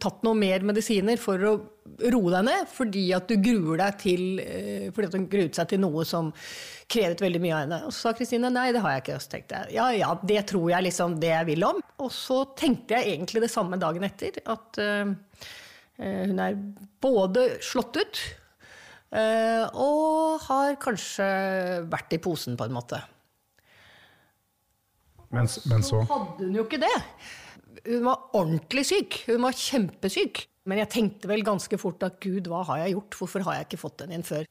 tatt 0.00 0.24
noe 0.24 0.38
mer 0.38 0.64
medisiner 0.64 1.20
for 1.20 1.44
å 1.44 1.52
roe 2.08 2.32
deg 2.32 2.46
ned, 2.46 2.70
fordi 2.72 3.04
at 3.16 3.28
du 3.28 3.36
gruer 3.44 3.82
deg 3.82 3.98
til 4.00 4.40
eh, 4.40 4.88
fordi 4.94 5.10
at 5.10 5.18
hun 5.18 5.28
gruet 5.30 5.58
seg 5.58 5.68
til 5.72 5.82
noe 5.82 6.06
som 6.08 6.32
krevet 6.88 7.20
veldig 7.20 7.42
mye 7.44 7.54
av 7.54 7.62
henne. 7.66 7.82
Og 7.84 7.92
så 7.92 8.08
sa 8.08 8.14
Kristine 8.16 8.52
nei, 8.54 8.70
det 8.72 8.82
har 8.84 8.96
jeg 8.96 9.04
ikke. 9.04 9.20
Og 9.20 9.24
så 9.26 9.32
tenkte 9.36 9.60
jeg 9.60 9.76
ja 9.76 9.86
ja, 9.98 10.10
det 10.32 10.42
tror 10.48 10.72
jeg 10.72 10.88
liksom 10.88 11.20
det 11.20 11.32
jeg 11.34 11.50
vil 11.52 11.68
om. 11.68 11.84
Og 12.04 12.12
så 12.14 12.42
tenkte 12.58 12.96
jeg 12.96 13.14
egentlig 13.18 13.44
det 13.44 13.52
samme 13.52 13.80
dagen 13.80 14.08
etter, 14.08 14.40
at 14.48 14.80
eh, 14.80 15.14
eh, 16.00 16.20
hun 16.30 16.44
er 16.46 16.60
både 17.04 17.50
slått 17.64 18.00
ut 18.00 18.22
eh, 18.24 18.47
og 19.08 20.42
har 20.44 20.74
kanskje 20.82 21.28
vært 21.88 22.12
i 22.12 22.20
posen, 22.20 22.58
på 22.60 22.66
en 22.68 22.76
måte. 22.76 23.00
Men, 25.32 25.48
men 25.68 25.84
så 25.84 26.02
hadde 26.08 26.44
hun 26.44 26.56
jo 26.56 26.64
ikke 26.66 26.80
det. 26.82 26.94
Hun 27.88 28.04
var 28.04 28.30
ordentlig 28.36 28.84
syk. 28.88 29.22
Hun 29.28 29.44
var 29.44 29.56
kjempesyk. 29.56 30.44
Men 30.68 30.82
jeg 30.82 30.92
tenkte 30.92 31.28
vel 31.30 31.44
ganske 31.46 31.80
fort 31.80 32.02
at 32.04 32.18
gud, 32.20 32.48
hva 32.50 32.64
har 32.68 32.82
jeg 32.84 32.96
gjort? 32.96 33.16
Hvorfor 33.20 33.44
har 33.46 33.58
jeg 33.58 33.68
ikke 33.68 33.80
fått 33.80 34.02
den 34.02 34.12
inn 34.18 34.26
før? 34.26 34.44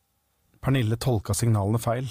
Pernille 0.64 0.98
tolka 1.02 1.36
signalene 1.38 1.82
feil. 1.82 2.10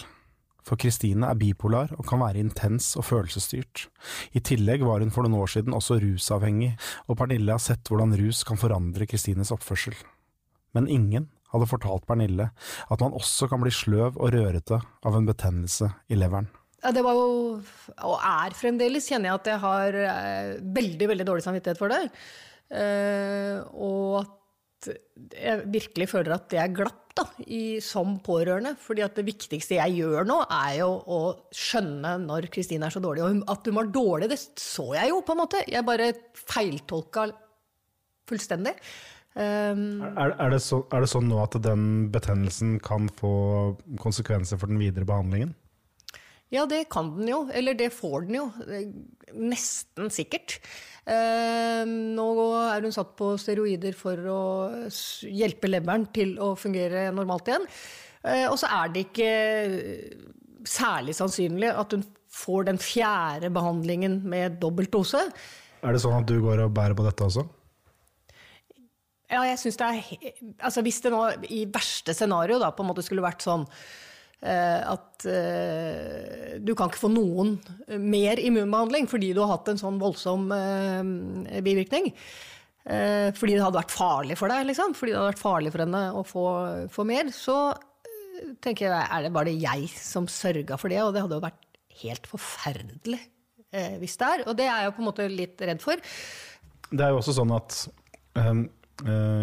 For 0.66 0.78
Kristine 0.82 1.28
er 1.31 1.38
bipolar 1.38 1.92
og 1.94 2.06
kan 2.08 2.19
være 2.22 2.42
intens 2.42 2.92
og 2.99 3.06
følelsesstyrt. 3.06 3.87
I 4.34 4.42
tillegg 4.42 4.82
var 4.87 5.02
hun 5.02 5.12
for 5.14 5.26
noen 5.26 5.38
år 5.38 5.52
siden 5.52 5.75
også 5.76 6.00
rusavhengig, 6.02 6.72
og 7.06 7.19
Pernille 7.20 7.54
har 7.54 7.62
sett 7.62 7.87
hvordan 7.87 8.16
rus 8.19 8.42
kan 8.46 8.58
forandre 8.58 9.06
Kristines 9.06 9.52
oppførsel. 9.54 9.94
Men 10.75 10.90
ingen 10.90 11.28
hadde 11.56 11.70
fortalt 11.70 12.06
Pernille 12.08 12.50
at 12.92 13.02
man 13.02 13.16
også 13.16 13.48
kan 13.50 13.62
bli 13.62 13.72
sløv 13.74 14.16
og 14.20 14.30
rørete 14.34 14.78
av 14.78 15.18
en 15.18 15.28
betennelse 15.28 15.90
i 16.12 16.18
leveren. 16.18 16.48
Ja, 16.84 16.92
det 16.94 17.02
var 17.02 17.16
jo, 17.18 17.56
og 18.06 18.16
er 18.20 18.54
fremdeles, 18.54 19.08
kjenner 19.10 19.32
jeg 19.32 19.40
at 19.40 19.48
jeg 19.50 19.62
har 19.64 19.96
eh, 20.04 20.50
veldig, 20.76 21.08
veldig 21.10 21.26
dårlig 21.26 21.46
samvittighet 21.46 21.80
for 21.80 21.90
det. 21.90 22.04
Uh, 22.66 23.62
og 23.78 24.14
at 24.20 24.88
jeg 25.38 25.66
virkelig 25.70 26.08
føler 26.10 26.34
at 26.34 26.48
det 26.50 26.58
er 26.58 26.72
glapp 26.75 27.14
da, 27.16 27.25
i, 27.48 27.78
som 27.82 28.18
pårørende. 28.22 28.75
fordi 28.80 29.04
at 29.06 29.16
det 29.16 29.26
viktigste 29.26 29.78
jeg 29.78 29.96
gjør 30.02 30.28
nå, 30.28 30.38
er 30.52 30.72
jo 30.82 30.90
å 31.00 31.20
skjønne 31.54 32.16
når 32.26 32.50
Kristine 32.52 32.88
er 32.88 32.94
så 32.94 33.02
dårlig. 33.02 33.25
Og 33.25 33.50
at 33.54 33.70
hun 33.70 33.78
var 33.78 33.90
dårlig, 33.94 34.30
det 34.30 34.40
så 34.42 34.90
jeg 34.98 35.10
jo, 35.10 35.22
på 35.25 35.34
en 35.34 35.42
måte. 35.42 35.64
Jeg 35.70 35.86
bare 35.86 36.12
feiltolka 36.36 37.30
fullstendig. 38.28 38.76
Um, 39.37 40.00
er, 40.16 40.33
er, 40.33 40.55
det 40.55 40.62
så, 40.64 40.78
er 40.97 41.05
det 41.05 41.11
sånn 41.12 41.26
nå 41.28 41.37
at 41.43 41.59
den 41.61 42.07
betennelsen 42.12 42.78
kan 42.81 43.11
få 43.19 43.76
konsekvenser 44.00 44.57
for 44.57 44.73
den 44.73 44.81
videre 44.81 45.05
behandlingen? 45.09 45.52
Ja, 46.55 46.62
det 46.71 46.87
kan 46.95 47.11
den 47.19 47.28
jo. 47.28 47.40
Eller 47.52 47.76
det 47.76 47.90
får 47.95 48.28
den 48.28 48.38
jo. 48.38 48.47
Eh, 48.64 48.88
Nesten 49.37 50.09
sikkert. 50.14 50.61
Eh, 51.05 51.83
nå 51.85 52.26
er 52.62 52.87
hun 52.87 52.95
satt 52.95 53.12
på 53.19 53.33
steroider 53.40 53.97
for 53.99 54.28
å 54.31 54.43
hjelpe 55.26 55.69
leveren 55.69 56.07
til 56.14 56.37
å 56.40 56.55
fungere 56.59 57.09
normalt 57.14 57.50
igjen. 57.50 57.66
Eh, 58.23 58.47
og 58.47 58.57
så 58.62 58.71
er 58.78 58.95
det 58.95 59.05
ikke 59.09 59.33
særlig 60.66 61.16
sannsynlig 61.19 61.75
at 61.75 61.93
hun 61.95 62.07
får 62.37 62.71
den 62.71 62.81
fjerde 62.83 63.50
behandlingen 63.55 64.21
med 64.28 64.61
dobbelt 64.62 64.95
dose. 64.95 65.26
Er 65.83 65.95
det 65.95 66.02
sånn 66.02 66.16
at 66.21 66.31
du 66.31 66.38
går 66.43 66.64
og 66.64 66.75
bærer 66.76 66.97
på 66.99 67.05
dette 67.07 67.26
også? 67.26 67.47
Ja, 69.26 69.42
jeg 69.49 69.59
synes 69.59 69.78
det 69.80 69.87
er 69.87 70.42
Altså 70.68 70.83
hvis 70.87 71.00
det 71.02 71.11
nå 71.14 71.23
i 71.50 71.64
verste 71.73 72.14
scenario 72.14 72.61
da 72.62 72.73
på 72.75 72.85
en 72.85 72.92
måte 72.92 73.04
skulle 73.04 73.25
vært 73.25 73.42
sånn 73.42 73.64
eh, 73.66 74.83
at 74.87 75.26
eh, 75.26 76.59
du 76.62 76.75
kan 76.78 76.90
ikke 76.90 77.02
få 77.02 77.11
noen 77.11 77.56
mer 78.02 78.38
immunbehandling 78.42 79.11
fordi 79.11 79.33
du 79.35 79.42
har 79.42 79.56
hatt 79.56 79.73
en 79.73 79.80
sånn 79.80 79.99
voldsom 80.02 80.47
eh, 80.54 81.59
bivirkning. 81.66 82.12
Eh, 82.87 83.33
fordi 83.35 83.56
det 83.56 83.64
hadde 83.64 83.80
vært 83.80 83.97
farlig 83.97 84.38
for 84.38 84.52
deg, 84.52 84.68
liksom. 84.68 84.95
Fordi 84.95 85.11
det 85.11 85.18
hadde 85.18 85.33
vært 85.33 85.42
farlig 85.42 85.75
for 85.75 85.83
henne 85.83 86.02
å 86.14 86.23
få, 86.26 86.47
få 86.95 87.06
mer. 87.09 87.33
Så 87.35 87.59
eh, 87.75 88.54
tenker 88.62 88.92
jeg, 88.92 88.95
er 89.02 89.26
det 89.26 89.35
bare 89.35 89.54
jeg 89.59 89.90
som 89.99 90.30
sørga 90.30 90.78
for 90.78 90.95
det? 90.95 91.02
Og 91.02 91.11
det 91.16 91.26
hadde 91.26 91.40
jo 91.40 91.47
vært 91.49 91.62
helt 92.04 92.30
forferdelig 92.30 93.23
eh, 93.75 93.99
hvis 93.99 94.18
det 94.23 94.33
er. 94.33 94.47
Og 94.47 94.59
det 94.59 94.71
er 94.71 94.85
jeg 94.85 94.92
jo 94.92 94.97
på 95.00 95.02
en 95.02 95.11
måte 95.11 95.30
litt 95.33 95.66
redd 95.66 95.83
for. 95.83 96.14
Det 96.92 97.02
er 97.02 97.11
jo 97.11 97.25
også 97.25 97.40
sånn 97.40 97.56
at 97.56 97.87
Eh, 98.37 98.54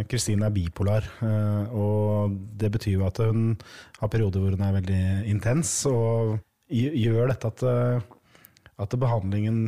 Kristine 0.10 0.48
er 0.48 0.54
bipolar, 0.56 1.06
eh, 1.22 1.74
og 1.78 2.34
det 2.58 2.72
betyr 2.74 2.98
jo 2.98 3.06
at 3.06 3.20
hun 3.22 3.54
har 4.00 4.10
perioder 4.10 4.42
hvor 4.42 4.56
hun 4.56 4.66
er 4.66 4.78
veldig 4.80 5.04
intens. 5.30 5.72
Og 5.90 6.40
gjør 6.74 7.30
dette 7.30 7.52
at, 7.52 7.66
eh, 7.70 8.08
at 8.82 8.96
behandlingen 8.98 9.68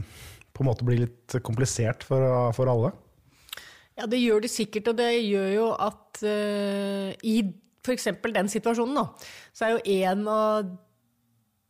på 0.56 0.64
en 0.64 0.70
måte 0.72 0.88
blir 0.88 1.04
litt 1.04 1.36
komplisert 1.46 2.06
for, 2.08 2.24
for 2.56 2.72
alle. 2.72 2.94
Ja, 3.96 4.08
det 4.12 4.20
gjør 4.20 4.44
det 4.44 4.52
sikkert, 4.52 4.90
og 4.92 4.98
det 5.00 5.12
gjør 5.24 5.52
jo 5.54 5.68
at 5.80 6.24
uh, 6.24 7.12
i 7.24 7.36
f.eks. 7.86 8.10
den 8.24 8.50
situasjonen, 8.52 8.98
da, 8.98 9.06
så 9.56 9.68
er 9.68 9.76
jo 9.76 10.02
en 10.02 10.26
av 10.32 10.72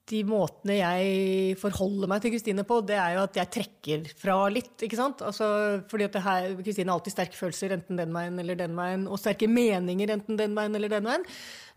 de 0.09 0.19
måtene 0.27 0.75
jeg 0.77 1.55
forholder 1.57 2.09
meg 2.09 2.21
til 2.21 2.35
Kristine 2.35 2.65
på, 2.67 2.77
det 2.85 2.97
er 3.01 3.15
jo 3.15 3.23
at 3.25 3.39
jeg 3.39 3.51
trekker 3.55 4.03
fra 4.19 4.35
litt, 4.53 4.75
ikke 4.85 4.99
sant? 4.99 5.23
Altså, 5.25 5.47
fordi 5.89 6.05
at 6.05 6.19
Kristine 6.59 6.91
har 6.91 6.99
alltid 6.99 7.15
sterke 7.15 7.39
følelser, 7.39 7.73
enten 7.73 7.97
den 7.97 8.13
veien 8.13 8.37
eller 8.41 8.59
den 8.59 8.77
veien, 8.77 9.07
og 9.09 9.17
sterke 9.21 9.49
meninger, 9.49 10.13
enten 10.13 10.37
den 10.37 10.53
veien 10.57 10.77
eller 10.77 10.93
den 10.93 11.09
veien. 11.09 11.25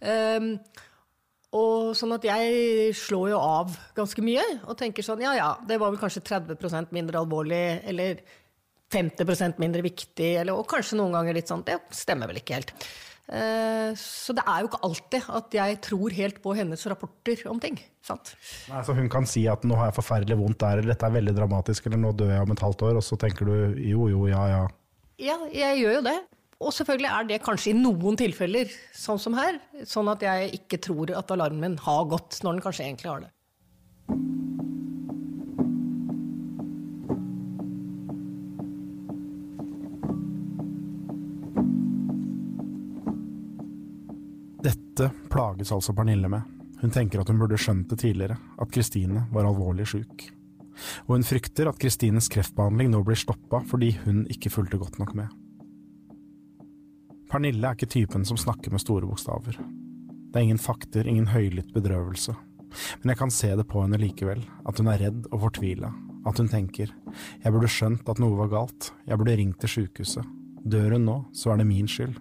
Um, 0.05 0.51
og 1.57 1.95
sånn 1.97 2.13
at 2.19 2.27
jeg 2.29 2.93
slår 2.99 3.31
jo 3.33 3.41
av 3.41 3.73
ganske 3.97 4.25
mye, 4.25 4.45
og 4.69 4.77
tenker 4.77 5.07
sånn, 5.07 5.25
ja 5.25 5.33
ja, 5.39 5.49
det 5.65 5.81
var 5.81 5.95
vel 5.95 6.03
kanskje 6.03 6.27
30% 6.29 6.93
mindre 6.93 7.23
alvorlig, 7.23 7.81
eller 7.89 8.21
50% 8.93 9.61
mindre 9.61 9.85
viktig, 9.85 10.35
eller, 10.43 10.57
og 10.57 10.69
kanskje 10.69 11.01
noen 11.01 11.17
ganger 11.17 11.41
litt 11.41 11.49
sånn, 11.49 11.65
det 11.65 11.81
stemmer 11.97 12.29
vel 12.29 12.43
ikke 12.43 12.61
helt. 12.61 12.77
Eh, 13.29 13.93
Så 13.95 14.33
det 14.33 14.45
er 14.47 14.63
jo 14.63 14.69
ikke 14.71 14.85
alltid 14.89 15.29
at 15.37 15.53
jeg 15.53 15.81
tror 15.85 16.15
helt 16.17 16.41
på 16.43 16.55
hennes 16.57 16.87
rapporter 16.89 17.45
om 17.51 17.61
ting. 17.61 17.79
sant? 18.03 18.35
Nei, 18.71 18.81
så 18.83 18.95
hun 18.97 19.09
kan 19.09 19.27
si 19.27 19.47
at 19.47 19.63
'nå 19.63 19.77
har 19.77 19.91
jeg 19.91 20.01
forferdelig 20.01 20.39
vondt 20.39 20.59
der', 20.59 20.79
eller 20.79 20.95
'dette 20.95 21.05
er 21.05 21.11
veldig 21.21 21.35
dramatisk', 21.37 21.87
eller 21.87 21.99
'nå 21.99 22.17
dør 22.17 22.33
jeg 22.33 22.41
om 22.41 22.53
et 22.53 22.65
halvt 22.65 22.83
år', 22.83 22.97
og 22.97 23.03
så 23.03 23.19
tenker 23.19 23.45
du 23.45 23.75
'jo, 23.77 24.09
jo, 24.09 24.27
ja, 24.27 24.47
ja'. 24.49 24.69
Ja, 25.19 25.37
jeg 25.53 25.83
gjør 25.83 25.95
jo 25.97 26.03
det. 26.03 26.21
Og 26.61 26.73
selvfølgelig 26.73 27.11
er 27.11 27.25
det 27.25 27.43
kanskje 27.43 27.71
i 27.71 27.79
noen 27.79 28.17
tilfeller, 28.17 28.67
sånn 28.95 29.19
som 29.19 29.35
her, 29.35 29.61
sånn 29.85 30.11
at 30.11 30.21
jeg 30.21 30.53
ikke 30.59 30.81
tror 30.81 31.17
at 31.17 31.31
alarmen 31.31 31.79
har 31.79 32.05
gått, 32.07 32.41
når 32.43 32.53
den 32.53 32.63
kanskje 32.63 32.85
egentlig 32.87 33.11
har 33.11 33.21
det. 33.21 34.58
Dette 44.99 45.31
plages 45.31 45.71
altså 45.71 45.93
Pernille 45.95 46.27
med. 46.27 46.43
Hun 46.81 46.91
tenker 46.91 47.21
at 47.23 47.29
hun 47.31 47.39
burde 47.39 47.59
skjønt 47.61 47.87
det 47.93 48.01
tidligere, 48.03 48.35
at 48.59 48.73
Kristine 48.75 49.29
var 49.31 49.47
alvorlig 49.47 49.87
syk. 49.87 50.25
Og 51.07 51.13
hun 51.13 51.27
frykter 51.27 51.71
at 51.71 51.79
Kristines 51.79 52.27
kreftbehandling 52.35 52.91
nå 52.91 53.05
blir 53.07 53.19
stoppa 53.19 53.61
fordi 53.71 53.93
hun 54.03 54.25
ikke 54.27 54.51
fulgte 54.51 54.81
godt 54.83 54.99
nok 54.99 55.15
med. 55.21 55.31
Pernille 57.31 57.63
er 57.63 57.79
ikke 57.79 57.93
typen 57.95 58.27
som 58.27 58.41
snakker 58.43 58.75
med 58.75 58.83
store 58.83 59.07
bokstaver. 59.07 59.63
Det 59.63 60.35
er 60.35 60.49
ingen 60.49 60.59
fakter, 60.59 61.07
ingen 61.07 61.31
høylytt 61.31 61.71
bedrøvelse. 61.77 62.35
Men 62.99 63.15
jeg 63.15 63.23
kan 63.23 63.35
se 63.39 63.55
det 63.55 63.71
på 63.71 63.85
henne 63.85 64.03
likevel, 64.03 64.43
at 64.67 64.83
hun 64.83 64.91
er 64.91 65.03
redd 65.07 65.29
og 65.31 65.45
fortvila. 65.47 65.93
At 66.27 66.43
hun 66.43 66.51
tenker, 66.51 66.91
jeg 67.45 67.55
burde 67.55 67.71
skjønt 67.71 68.11
at 68.11 68.19
noe 68.19 68.35
var 68.43 68.51
galt, 68.51 68.91
jeg 69.07 69.21
burde 69.21 69.39
ringt 69.39 69.63
til 69.63 69.77
sjukehuset. 69.77 70.27
Dør 70.67 70.99
hun 70.99 71.07
nå, 71.07 71.21
så 71.31 71.55
er 71.55 71.63
det 71.63 71.71
min 71.71 71.87
skyld. 71.87 72.19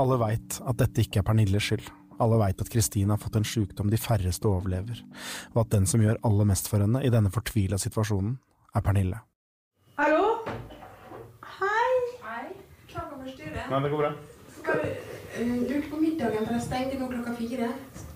Alle 0.00 0.16
veit 0.16 0.56
at 0.64 0.78
dette 0.80 1.02
ikke 1.04 1.20
er 1.20 1.26
Pernilles 1.26 1.66
skyld. 1.66 1.84
Alle 2.22 2.38
veit 2.40 2.60
at 2.62 2.70
Kristine 2.72 3.12
har 3.12 3.20
fått 3.20 3.36
en 3.36 3.44
sjukdom 3.44 3.90
de 3.92 3.98
færreste 4.00 4.48
overlever, 4.48 5.02
og 5.52 5.64
at 5.64 5.72
den 5.74 5.88
som 5.90 6.00
gjør 6.00 6.20
aller 6.28 6.48
mest 6.48 6.68
for 6.70 6.84
henne 6.84 7.02
i 7.04 7.10
denne 7.12 7.32
fortvila 7.34 7.76
situasjonen, 7.80 8.38
er 8.72 8.84
Pernille. 8.84 9.20
Hallo? 9.98 10.38
Hei. 11.58 11.90
Nei, 12.22 13.80
det 13.82 13.90
går 13.92 14.00
bra. 14.00 14.12
Du 15.32 15.74
på 15.90 16.00
middagen, 16.00 16.44
for 16.46 16.54
jeg 16.54 16.64
stengte 16.64 17.00
nå 17.00 17.08
klokka 17.12 17.36
fire. 17.36 17.70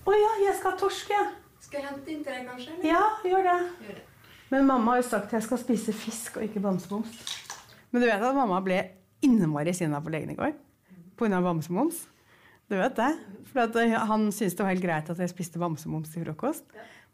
Å 0.07 0.17
ja, 0.17 0.35
jeg 0.47 0.57
skal 0.59 0.73
ha 0.73 0.79
torsk, 0.81 1.11
jeg. 1.13 1.31
Skal 1.67 1.81
jeg 1.81 1.89
hente 1.89 2.13
inn 2.13 2.21
til 2.23 2.31
deg, 2.33 2.45
kanskje? 2.47 2.73
eller? 2.77 2.87
Ja, 2.89 3.01
gjør 3.25 3.49
det. 3.49 3.57
Gjør 3.85 3.97
det. 3.99 4.05
Men 4.53 4.69
mamma 4.69 4.95
har 4.95 5.01
jo 5.01 5.09
sagt 5.09 5.27
at 5.27 5.35
jeg 5.37 5.45
skal 5.49 5.59
spise 5.59 5.93
fisk 5.93 6.37
og 6.39 6.45
ikke 6.47 6.61
bamsemums. 6.63 7.17
Men 7.91 8.01
du 8.01 8.07
vet 8.07 8.23
at 8.23 8.37
mamma 8.37 8.61
ble 8.63 8.79
innmari 9.25 9.73
sinna 9.75 9.99
på 10.01 10.13
legen 10.13 10.31
i 10.31 10.37
går 10.37 10.55
pga. 11.17 11.41
bamsemums? 11.43 12.05
Du 12.67 12.75
vet 12.75 12.95
det? 12.97 13.11
For 13.51 13.79
han 14.11 14.27
syntes 14.31 14.57
det 14.57 14.63
var 14.63 14.73
helt 14.73 14.83
greit 14.83 15.09
at 15.11 15.19
jeg 15.23 15.31
spiste 15.31 15.61
bamsemums 15.61 16.11
til 16.11 16.25
frokost. 16.25 16.67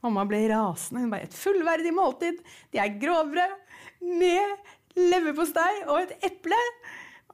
Mamma 0.03 0.25
ble 0.27 0.41
rasende. 0.51 1.03
Hun 1.03 1.13
bare 1.13 1.23
'Et 1.23 1.33
fullverdig 1.33 1.93
måltid! 1.93 2.41
De 2.71 2.77
er 2.79 2.99
grovbrød 2.99 3.53
med 4.01 4.57
leverpostei 4.97 5.85
og 5.87 6.01
et 6.01 6.17
eple!' 6.23 6.69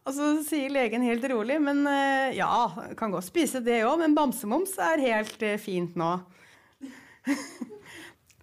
Og 0.06 0.14
så 0.16 0.44
sier 0.46 0.70
legen 0.70 1.02
helt 1.02 1.26
rolig 1.32 1.60
'Men 1.62 1.88
eh, 1.88 2.38
ja, 2.38 2.70
kan 2.98 3.12
godt 3.12 3.26
spise 3.26 3.60
det 3.60 3.84
òg, 3.84 4.00
men 4.00 4.16
bamsemums 4.16 4.78
er 4.78 5.00
helt 5.00 5.42
eh, 5.42 5.58
fint 5.58 5.96
nå'. 5.96 6.20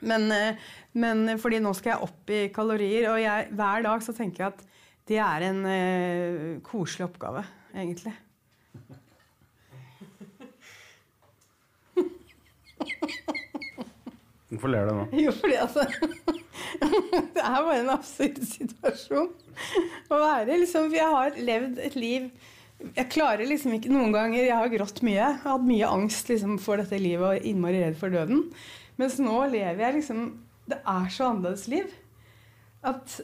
Men, 0.07 0.31
eh, 0.31 0.57
men 0.93 1.39
fordi 1.41 1.59
nå 1.59 1.73
skal 1.75 1.95
jeg 1.95 2.05
opp 2.05 2.31
i 2.31 2.41
kalorier, 2.55 3.09
og 3.11 3.21
jeg, 3.21 3.49
hver 3.57 3.83
dag 3.87 4.03
så 4.05 4.13
tenker 4.13 4.45
jeg 4.45 4.53
at 4.53 4.65
det 5.09 5.19
er 5.23 5.45
en 5.47 5.61
uh, 5.65 6.61
koselig 6.67 7.07
oppgave, 7.07 7.45
egentlig. 7.77 8.15
Hvorfor 14.47 14.71
ler 14.71 14.87
du 14.87 14.95
nå? 14.95 15.07
Jo, 15.19 15.33
fordi 15.35 15.57
altså 15.59 15.85
Det 17.35 17.43
er 17.43 17.63
bare 17.65 17.79
en 17.81 17.91
absurd 17.95 18.39
situasjon 18.47 19.31
å 20.13 20.19
være. 20.21 20.59
liksom, 20.61 20.93
jeg 20.95 21.09
har 21.17 21.39
levd 21.41 21.81
et 21.83 21.97
liv 21.99 22.29
Jeg 22.97 23.09
klarer 23.13 23.49
liksom 23.49 23.75
ikke 23.77 23.93
Noen 23.93 24.15
ganger 24.15 24.45
jeg 24.45 24.55
har 24.55 24.71
grått 24.73 25.01
mye. 25.07 25.17
Jeg 25.17 25.39
har 25.43 25.57
hatt 25.57 25.67
mye 25.67 25.89
angst 25.89 26.31
liksom, 26.31 26.59
for 26.63 26.81
dette 26.81 27.01
livet 27.01 27.27
og 27.27 27.49
innmari 27.49 27.81
redd 27.83 27.97
for 27.99 28.13
døden. 28.13 28.45
Mens 29.01 29.19
nå 29.23 29.39
lever 29.53 29.83
jeg 29.83 29.99
liksom 30.01 30.27
Det 30.69 30.79
er 30.79 31.09
så 31.13 31.31
annerledes 31.33 31.67
liv 31.73 31.91
at 32.87 33.17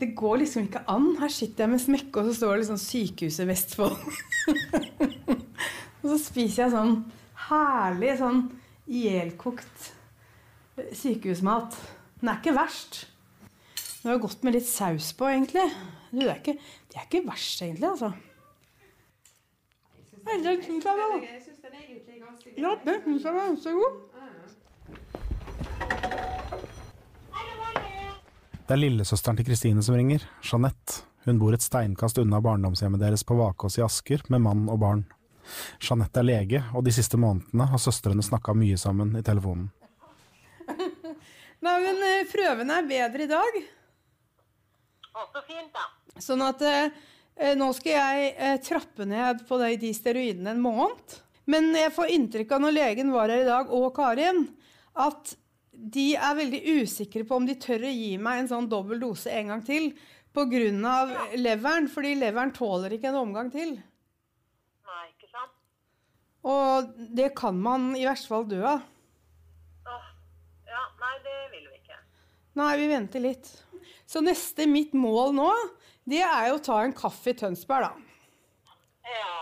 det 0.00 0.10
går 0.18 0.40
liksom 0.42 0.66
ikke 0.66 0.84
an. 0.90 1.12
Her 1.20 1.30
sitter 1.30 1.64
jeg 1.64 1.72
med 1.74 1.82
smekke, 1.82 2.20
og 2.20 2.28
så 2.28 2.36
står 2.38 2.52
det 2.52 2.62
liksom 2.64 2.80
Sykehuset 2.82 3.48
Vestfold. 3.48 3.96
og 6.02 6.08
så 6.08 6.18
spiser 6.18 6.64
jeg 6.64 6.74
sånn 6.74 6.96
herlig 7.46 8.16
sånn 8.18 8.40
ihjelkokt 8.90 9.90
sykehusmat. 10.98 11.76
Den 12.20 12.32
er 12.32 12.40
ikke 12.40 12.56
verst. 12.56 13.04
Det 13.76 14.10
var 14.10 14.20
godt 14.20 14.42
med 14.44 14.56
litt 14.56 14.66
saus 14.68 15.12
på, 15.16 15.28
egentlig. 15.30 15.64
Du, 16.10 16.20
det, 16.20 16.28
er 16.28 16.40
ikke, 16.42 16.56
det 16.90 16.98
er 16.98 17.06
ikke 17.06 17.26
verst, 17.28 17.62
egentlig, 17.62 17.88
altså. 17.88 18.10
Syns 20.24 20.26
jeg 20.26 20.42
den 20.42 20.60
syns 21.44 21.62
den 21.62 21.78
egentlig 21.78 22.14
er 22.14 22.20
ganske 22.24 22.52
Ja, 22.56 22.70
det 22.84 22.94
syns 23.04 23.24
jeg 23.24 23.34
var 23.34 23.48
ganske 23.48 23.72
god. 23.78 23.98
Det 28.64 28.72
er 28.72 28.80
lillesøsteren 28.80 29.36
til 29.36 29.44
Kristine 29.44 29.82
som 29.84 29.92
ringer, 29.92 30.22
Jeanette. 30.40 31.02
Hun 31.26 31.36
bor 31.36 31.52
et 31.52 31.60
steinkast 31.60 32.16
unna 32.22 32.38
barndomshjemmet 32.40 33.02
deres 33.02 33.20
på 33.28 33.36
Vakås 33.36 33.76
i 33.76 33.82
Asker, 33.84 34.22
med 34.32 34.40
mann 34.40 34.62
og 34.72 34.78
barn. 34.80 35.02
Jeanette 35.84 36.22
er 36.22 36.24
lege, 36.24 36.62
og 36.72 36.86
de 36.86 36.94
siste 36.96 37.20
månedene 37.20 37.66
har 37.68 37.82
søstrene 37.82 38.24
snakka 38.24 38.54
mye 38.56 38.78
sammen 38.80 39.12
i 39.20 39.22
telefonen. 39.26 39.68
Nei, 41.64 41.76
men 41.84 42.00
eh, 42.08 42.24
prøvene 42.32 42.80
er 42.80 42.88
bedre 42.88 43.26
i 43.26 43.30
dag. 43.34 43.60
Å, 45.12 45.26
så 45.28 45.44
fint, 45.44 45.68
da. 45.76 45.84
Sånn 46.24 46.48
at 46.48 46.64
eh, 46.64 46.98
eh, 47.36 47.54
nå 47.60 47.68
skal 47.76 47.98
jeg 47.98 48.32
eh, 48.32 48.58
trappe 48.64 49.04
ned 49.04 49.44
på 49.44 49.60
de, 49.60 49.74
de 49.84 49.92
steroidene 49.92 50.56
en 50.56 50.64
måned. 50.64 51.20
Men 51.52 51.68
jeg 51.76 51.92
får 51.92 52.16
inntrykk 52.16 52.56
av 52.56 52.64
når 52.64 52.78
legen 52.80 53.12
var 53.12 53.28
her 53.28 53.44
i 53.44 53.50
dag, 53.52 53.76
og 53.76 53.90
Karin, 53.92 54.46
at 54.96 55.36
de 55.74 56.14
er 56.16 56.36
veldig 56.38 56.60
usikre 56.80 57.24
på 57.26 57.38
om 57.38 57.46
de 57.48 57.56
tør 57.60 57.86
å 57.88 57.92
gi 57.92 58.14
meg 58.20 58.42
en 58.42 58.50
sånn 58.50 58.68
dobbel 58.70 59.00
dose 59.02 59.32
en 59.34 59.52
gang 59.52 59.64
til 59.66 59.90
pga. 60.34 61.36
leveren, 61.36 61.88
fordi 61.88 62.14
leveren 62.18 62.52
tåler 62.52 62.96
ikke 62.96 63.10
en 63.12 63.20
omgang 63.20 63.50
til. 63.52 63.76
Nei, 64.84 65.04
ikke 65.12 65.30
sant? 65.30 65.54
Og 66.44 66.90
det 67.14 67.34
kan 67.38 67.58
man 67.60 67.94
i 67.96 68.04
verste 68.06 68.28
fall 68.32 68.48
dø 68.48 68.62
av. 68.66 68.82
Ja, 70.74 70.82
nei, 71.00 71.14
det 71.22 71.38
vil 71.52 71.68
vi 71.70 71.78
ikke. 71.78 72.00
Nei, 72.58 72.72
vi 72.80 72.90
venter 72.90 73.22
litt. 73.22 73.50
Så 74.06 74.20
neste 74.24 74.66
mitt 74.66 74.92
mål 74.94 75.34
nå, 75.36 75.50
det 76.04 76.20
er 76.26 76.50
jo 76.50 76.58
å 76.58 76.64
ta 76.64 76.82
en 76.84 76.94
kaffe 76.96 77.32
i 77.32 77.38
Tønsberg, 77.38 77.86
da. 77.86 78.74
Ja. 79.14 79.40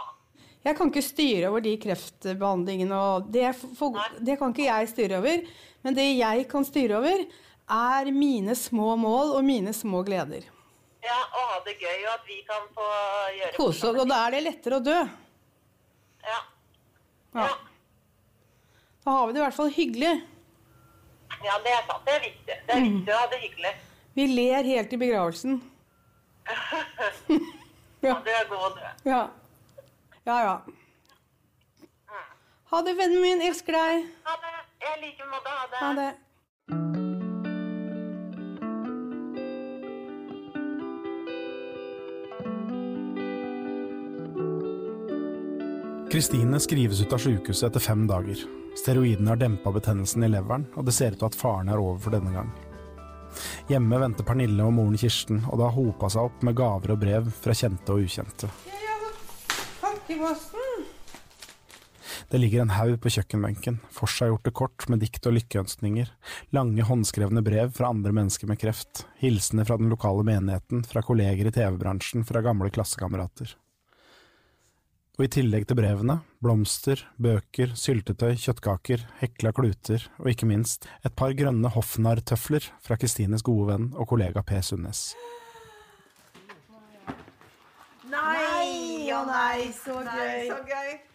Jeg 0.62 0.78
kan 0.78 0.92
ikke 0.92 1.02
styre 1.02 1.48
over 1.50 1.64
de 1.64 1.72
kreftbehandlingene, 1.82 2.94
og 2.94 3.30
det, 3.34 3.48
for, 3.78 3.96
det 4.22 4.36
kan 4.38 4.52
ikke 4.52 4.68
jeg 4.68 4.90
styre 4.92 5.18
over. 5.18 5.46
Men 5.82 5.96
det 5.98 6.06
jeg 6.14 6.46
kan 6.50 6.64
styre 6.66 6.98
over, 7.00 7.24
er 7.72 8.10
mine 8.14 8.54
små 8.58 8.94
mål 9.00 9.36
og 9.38 9.44
mine 9.46 9.72
små 9.74 10.02
gleder. 10.06 10.44
Ja, 11.02 11.18
og 11.34 11.46
ha 11.50 11.58
det 11.66 11.74
gøy, 11.80 12.04
og 12.06 12.12
at 12.14 12.26
vi 12.28 12.38
kan 12.46 12.66
få 12.76 12.86
gjøre 13.38 13.56
Kose 13.56 13.88
oss, 13.88 13.98
og 14.02 14.08
da 14.10 14.18
er 14.26 14.36
det 14.36 14.42
lettere 14.46 14.78
å 14.78 14.84
dø. 14.86 14.98
Ja. 16.22 16.38
Ja. 17.34 17.46
Ja. 17.46 17.48
Da 19.02 19.16
har 19.16 19.26
vi 19.26 19.34
det 19.34 19.40
i 19.40 19.42
hvert 19.42 19.56
fall 19.56 19.72
hyggelig. 19.74 20.12
ja, 21.42 21.56
det 21.64 21.72
er 21.74 21.82
sant. 21.88 22.04
Det 22.06 22.14
er 22.14 22.22
viktig. 22.28 22.58
Det 22.68 22.76
er 22.76 22.84
viktig 22.86 23.14
å 23.14 23.18
ha 23.18 23.26
det 23.32 23.40
hyggelig. 23.42 23.72
Vi 24.14 24.26
ler 24.36 24.70
helt 24.74 24.92
i 24.94 25.00
begravelsen. 25.06 25.60
Ja. 28.02 28.16
Du 28.18 28.30
er 28.34 28.48
god, 28.50 28.72
du. 28.74 29.10
Ja. 29.10 29.20
Ja, 30.26 30.36
ja. 30.42 30.54
Ha 32.72 32.80
det, 32.82 32.96
vennen 32.98 33.22
min. 33.22 33.42
Elsker 33.46 33.76
deg. 33.76 34.08
Ha 34.26 34.34
det. 34.42 34.51
Jeg 34.82 34.98
liker 35.02 35.26
måte. 35.30 35.48
Ha 35.54 35.66
det. 35.70 35.80
Ha 35.86 35.92
det. 36.00 36.12
Kristine 46.12 46.60
skrives 46.60 47.00
ut 47.00 47.12
av 47.12 47.22
sykehuset 47.24 47.70
etter 47.70 47.80
fem 47.80 48.02
dager. 48.06 48.36
Steroidene 48.76 49.30
har 49.32 49.38
dempa 49.40 49.72
betennelsen 49.72 50.26
i 50.26 50.28
leveren, 50.28 50.66
og 50.76 50.84
det 50.84 50.92
ser 50.92 51.14
ut 51.14 51.22
til 51.22 51.30
at 51.30 51.38
faren 51.38 51.70
er 51.72 51.80
over 51.80 51.98
for 52.04 52.12
denne 52.12 52.34
gang. 52.34 52.50
Hjemme 53.70 54.00
venter 54.02 54.26
Pernille 54.28 54.66
og 54.66 54.74
moren 54.76 54.98
Kirsten, 55.00 55.40
og 55.48 55.56
det 55.56 55.68
har 55.70 55.76
hopa 55.78 56.10
seg 56.12 56.28
opp 56.28 56.44
med 56.44 56.58
gaver 56.58 56.92
og 56.92 57.00
brev 57.00 57.30
fra 57.32 57.56
kjente 57.56 57.94
og 57.94 58.04
ukjente. 58.04 58.50
Ja, 58.68 58.98
Pakkeposten. 59.80 60.61
Det 62.32 62.38
ligger 62.38 62.62
en 62.62 62.70
haug 62.72 62.94
på 63.04 63.10
kjøkkenbenken, 63.12 63.74
forseggjorte 63.92 64.54
kort 64.56 64.86
med 64.88 65.02
dikt 65.02 65.26
og 65.28 65.34
lykkeønskninger, 65.36 66.08
lange 66.56 66.86
håndskrevne 66.88 67.42
brev 67.44 67.74
fra 67.76 67.90
andre 67.92 68.08
mennesker 68.16 68.48
med 68.48 68.56
kreft, 68.62 69.02
hilsener 69.20 69.68
fra 69.68 69.76
den 69.76 69.92
lokale 69.92 70.24
menigheten, 70.24 70.80
fra 70.88 71.02
kolleger 71.04 71.50
i 71.50 71.52
TV-bransjen, 71.52 72.24
fra 72.24 72.40
gamle 72.40 72.70
klassekamerater. 72.72 73.52
Og 75.18 75.26
i 75.26 75.30
tillegg 75.36 75.68
til 75.68 75.76
brevene, 75.82 76.22
blomster, 76.40 77.04
bøker, 77.20 77.76
syltetøy, 77.76 78.32
kjøttkaker, 78.46 79.04
hekla 79.20 79.52
kluter 79.52 80.08
og 80.16 80.32
ikke 80.32 80.48
minst 80.48 80.88
et 81.04 81.12
par 81.12 81.36
grønne 81.36 81.68
hoffnarr-tøfler 81.76 82.72
fra 82.80 82.96
Kristines 82.96 83.44
gode 83.44 83.74
venn 83.74 83.90
og 83.92 84.08
kollega 84.16 84.40
Per 84.40 84.64
Sundnes. 84.64 85.10
Nei 88.08 89.12
og 89.12 89.28
nei, 89.28 89.72
så 89.84 90.00
gøy. 90.00 90.12
Nei, 90.16 90.44
Så 90.48 90.62
gøy. 90.64 91.11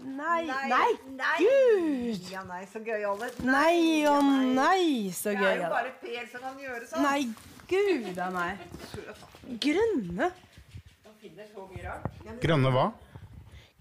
Nei, 0.00 0.46
Nei, 0.46 0.68
nei, 0.68 0.92
nei. 1.18 1.38
gud. 1.44 2.30
Ja, 2.32 2.40
nei, 2.48 2.62
så 2.72 2.80
gøy, 2.84 3.02
Olle. 3.04 3.28
Nei 3.44 4.06
og 4.08 4.24
nei, 4.56 5.10
så 5.12 5.34
gøy. 5.36 5.42
Det 5.42 5.50
er 5.50 5.64
jo 5.66 5.72
bare 5.74 5.92
Per 6.00 6.30
som 6.32 6.44
kan 6.46 6.56
gjøre 6.62 6.86
sånn. 6.88 7.04
Nei, 7.04 7.26
gud 7.68 8.18
a 8.24 8.30
meg. 8.32 8.62
Grønne, 9.60 10.30
Grønne 12.40 12.72
hva? 12.72 12.86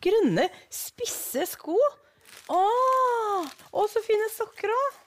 grønne, 0.04 0.46
spisse 0.72 1.46
sko. 1.54 1.76
Å, 2.52 2.60
og 3.72 3.88
så 3.92 4.02
fine 4.04 4.28
sokker 4.34 4.72
òg. 4.76 5.00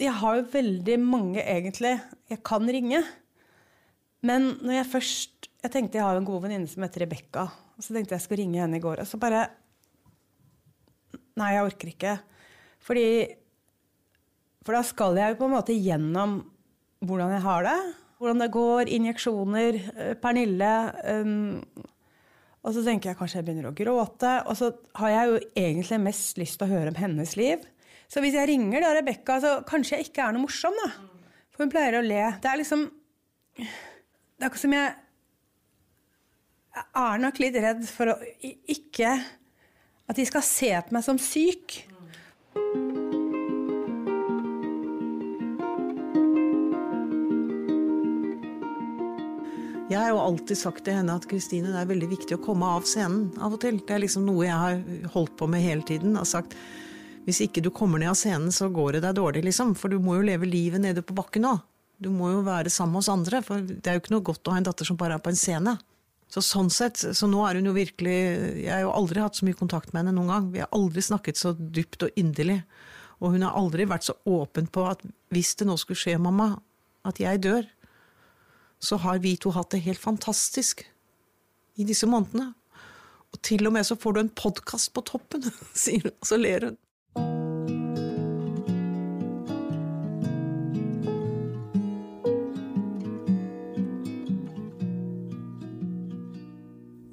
Jeg 0.00 0.14
har 0.16 0.38
jo 0.38 0.44
veldig 0.54 0.96
mange, 1.04 1.42
egentlig. 1.44 1.94
Jeg 2.30 2.40
kan 2.46 2.64
ringe. 2.72 3.02
Men 4.24 4.54
når 4.64 4.78
jeg 4.80 4.88
først 4.94 5.49
Jeg 5.60 5.72
tenkte 5.74 5.98
jeg 5.98 6.06
har 6.06 6.16
en 6.16 6.24
god 6.24 6.46
venninne 6.46 6.68
som 6.70 6.84
heter 6.84 7.04
Rebekka. 7.04 7.44
Så 7.80 7.92
tenkte 7.92 8.16
jeg 8.16 8.24
skulle 8.24 8.40
ringe 8.40 8.62
henne 8.62 8.78
i 8.78 8.82
går. 8.82 9.02
Og 9.02 9.08
så 9.08 9.20
bare 9.20 9.48
Nei, 11.40 11.54
jeg 11.54 11.64
orker 11.64 11.90
ikke. 11.92 12.14
Fordi 12.84 13.06
For 14.64 14.76
da 14.76 14.82
skal 14.84 15.16
jeg 15.16 15.32
jo 15.32 15.40
på 15.40 15.48
en 15.48 15.54
måte 15.54 15.76
gjennom 15.76 16.40
hvordan 17.04 17.32
jeg 17.32 17.44
har 17.46 17.64
det. 17.64 17.78
Hvordan 18.20 18.42
det 18.42 18.50
går, 18.52 18.90
injeksjoner, 18.92 19.78
eh, 19.96 20.16
Pernille. 20.20 20.72
Um, 21.08 21.86
og 22.60 22.74
så 22.76 22.82
tenker 22.84 23.10
jeg 23.10 23.16
kanskje 23.16 23.38
jeg 23.38 23.46
begynner 23.46 23.70
å 23.70 23.76
gråte. 23.76 24.32
Og 24.44 24.58
så 24.60 24.68
har 25.00 25.14
jeg 25.14 25.30
jo 25.30 25.38
egentlig 25.62 26.00
mest 26.04 26.40
lyst 26.40 26.60
til 26.60 26.68
å 26.68 26.74
høre 26.74 26.92
om 26.92 27.00
hennes 27.00 27.32
liv. 27.40 27.64
Så 28.10 28.20
hvis 28.20 28.36
jeg 28.36 28.50
ringer 28.50 28.84
da 28.84 28.92
Rebekka, 28.98 29.38
så 29.40 29.54
kanskje 29.68 29.96
jeg 29.96 30.10
ikke 30.10 30.26
er 30.26 30.36
noe 30.36 30.44
morsom, 30.44 30.76
da. 30.84 30.90
For 31.54 31.64
hun 31.64 31.72
pleier 31.72 31.96
å 31.96 32.04
le. 32.04 32.26
Det 32.42 32.50
er 32.50 32.60
liksom 32.60 32.90
Det 33.56 34.44
er 34.44 34.48
akkurat 34.48 34.62
som 34.64 34.76
jeg 34.76 34.92
Jeg 36.70 36.86
er 36.94 37.22
nok 37.22 37.38
litt 37.42 37.56
redd 37.58 37.86
for 37.90 38.12
å 38.12 38.18
ikke 38.70 39.14
At 40.10 40.18
de 40.18 40.26
skal 40.26 40.44
se 40.46 40.70
på 40.86 40.94
meg 40.94 41.04
som 41.06 41.18
syk. 41.22 41.80
Jeg 49.90 49.98
har 49.98 50.12
jo 50.12 50.20
alltid 50.22 50.58
sagt 50.58 50.84
til 50.86 50.94
henne 50.98 51.14
at 51.18 51.26
Kristine, 51.30 51.70
det 51.70 51.78
er 51.80 51.88
veldig 51.90 52.08
viktig 52.10 52.36
å 52.36 52.42
komme 52.42 52.66
av 52.78 52.86
scenen 52.86 53.32
av 53.42 53.54
og 53.54 53.62
til. 53.62 53.78
Det 53.82 53.94
er 53.94 54.02
liksom 54.04 54.26
noe 54.26 54.46
jeg 54.46 54.54
har 54.54 55.08
holdt 55.14 55.34
på 55.38 55.48
med 55.50 55.62
hele 55.62 55.86
tiden. 55.86 56.14
og 56.18 56.26
sagt 56.30 56.54
hvis 57.26 57.42
ikke 57.44 57.62
du 57.62 57.70
kommer 57.74 58.00
ned 58.00 58.10
av 58.10 58.18
scenen, 58.18 58.50
så 58.54 58.70
går 58.72 58.96
det 58.96 59.04
deg 59.04 59.18
dårlig, 59.18 59.44
liksom. 59.46 59.74
For 59.78 59.92
du 59.92 59.98
må 60.02 60.16
jo 60.18 60.26
leve 60.26 60.48
livet 60.48 60.82
nede 60.82 61.02
på 61.06 61.14
bakken 61.14 61.46
òg. 61.50 61.60
Du 62.00 62.08
må 62.10 62.30
jo 62.32 62.40
være 62.46 62.72
sammen 62.72 62.96
med 62.96 63.02
oss 63.04 63.12
andre. 63.12 63.42
For 63.46 63.60
det 63.60 63.86
er 63.86 63.98
jo 63.98 64.02
ikke 64.02 64.14
noe 64.14 64.26
godt 64.30 64.48
å 64.48 64.54
ha 64.54 64.58
en 64.62 64.66
datter 64.66 64.88
som 64.88 64.98
bare 64.98 65.18
er 65.18 65.22
på 65.22 65.30
en 65.30 65.38
scene. 65.38 65.76
Så 66.30 66.42
sånn 66.46 66.70
sett, 66.70 67.00
så 67.00 67.26
nå 67.26 67.42
er 67.42 67.58
hun 67.58 67.66
jo 67.66 67.74
virkelig 67.74 68.18
Jeg 68.62 68.70
har 68.70 68.84
jo 68.84 68.92
aldri 68.94 69.22
hatt 69.22 69.38
så 69.38 69.46
mye 69.48 69.58
kontakt 69.58 69.90
med 69.90 70.04
henne 70.04 70.14
noen 70.14 70.30
gang. 70.30 70.48
Vi 70.54 70.62
har 70.62 70.70
aldri 70.76 71.02
snakket 71.02 71.40
så 71.40 71.56
dypt 71.58 72.06
og 72.06 72.20
inderlig. 72.20 72.60
Og 73.20 73.34
hun 73.34 73.44
har 73.44 73.58
aldri 73.58 73.88
vært 73.90 74.06
så 74.06 74.14
åpen 74.30 74.70
på 74.70 74.86
at 74.88 75.02
hvis 75.34 75.56
det 75.58 75.66
nå 75.68 75.76
skulle 75.80 75.98
skje, 75.98 76.16
mamma, 76.22 76.54
at 77.06 77.18
jeg 77.20 77.42
dør, 77.44 77.66
så 78.80 78.96
har 79.02 79.20
vi 79.20 79.34
to 79.36 79.52
hatt 79.52 79.74
det 79.74 79.82
helt 79.84 80.00
fantastisk 80.00 80.86
i 81.76 81.84
disse 81.88 82.08
månedene. 82.08 82.52
Og 83.30 83.42
til 83.46 83.66
og 83.68 83.74
med 83.74 83.86
så 83.86 83.98
får 83.98 84.16
du 84.16 84.22
en 84.22 84.32
podkast 84.40 84.94
på 84.94 85.04
toppen, 85.10 85.44
sier 85.82 86.06
hun, 86.06 86.14
og 86.14 86.30
så 86.30 86.38
ler 86.40 86.70
hun. 86.70 86.78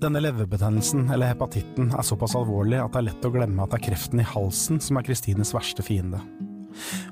Denne 0.08 0.22
leverbetennelsen, 0.24 1.10
eller 1.12 1.34
hepatitten, 1.34 1.90
er 1.92 2.06
såpass 2.06 2.32
alvorlig 2.40 2.78
at 2.80 2.94
det 2.94 3.00
er 3.02 3.06
lett 3.10 3.26
å 3.28 3.32
glemme 3.34 3.60
at 3.60 3.74
det 3.74 3.82
er 3.82 3.88
kreften 3.90 4.22
i 4.24 4.28
halsen 4.30 4.78
som 4.80 4.96
er 4.96 5.04
Kristines 5.04 5.50
verste 5.52 5.84
fiende. 5.84 6.22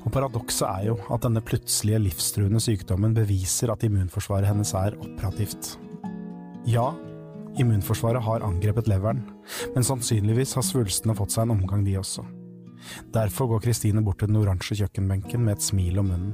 Og 0.06 0.14
paradokset 0.16 0.64
er 0.70 0.86
jo 0.94 0.96
at 1.12 1.26
denne 1.26 1.42
plutselige 1.44 2.00
livstruende 2.06 2.62
sykdommen 2.64 3.12
beviser 3.18 3.74
at 3.74 3.84
immunforsvaret 3.84 4.48
hennes 4.48 4.72
er 4.80 4.96
operativt. 4.96 5.74
Ja, 6.72 6.86
immunforsvaret 7.60 8.24
har 8.24 8.48
angrepet 8.48 8.88
leveren, 8.88 9.26
men 9.76 9.84
sannsynligvis 9.84 10.56
har 10.56 10.64
svulstene 10.64 11.18
fått 11.20 11.36
seg 11.36 11.50
en 11.50 11.58
omgang 11.58 11.84
de 11.84 11.98
også. 12.00 12.24
Derfor 13.12 13.52
går 13.52 13.68
Kristine 13.68 14.06
bort 14.08 14.24
til 14.24 14.32
den 14.32 14.40
oransje 14.40 14.80
kjøkkenbenken 14.86 15.44
med 15.44 15.58
et 15.58 15.68
smil 15.68 16.00
om 16.00 16.14
munnen. 16.14 16.32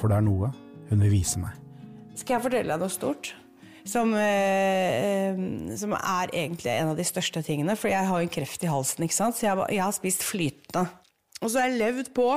For 0.00 0.08
det 0.08 0.22
er 0.22 0.24
noe 0.24 0.54
hun 0.88 1.04
vil 1.04 1.18
vise 1.18 1.44
meg. 1.44 1.52
Skal 2.16 2.38
jeg 2.38 2.48
fortelle 2.48 2.72
deg 2.72 2.80
noe 2.80 2.96
stort? 2.96 3.34
Som, 3.84 4.12
eh, 4.14 5.30
eh, 5.32 5.76
som 5.76 5.92
er 5.96 6.30
egentlig 6.30 6.70
en 6.70 6.92
av 6.92 6.96
de 6.96 7.04
største 7.06 7.42
tingene. 7.42 7.74
For 7.76 7.90
jeg 7.90 8.06
har 8.06 8.20
jo 8.20 8.28
en 8.28 8.34
kreft 8.36 8.62
i 8.62 8.70
halsen, 8.70 9.02
ikke 9.04 9.16
sant? 9.16 9.34
så 9.36 9.46
jeg, 9.48 9.56
har- 9.58 9.72
jeg 9.74 9.82
har 9.82 9.92
spist 9.96 10.22
flytende. 10.22 10.84
Og 11.42 11.50
så 11.50 11.58
har 11.58 11.68
jeg 11.72 11.80
levd 11.80 12.12
på 12.14 12.28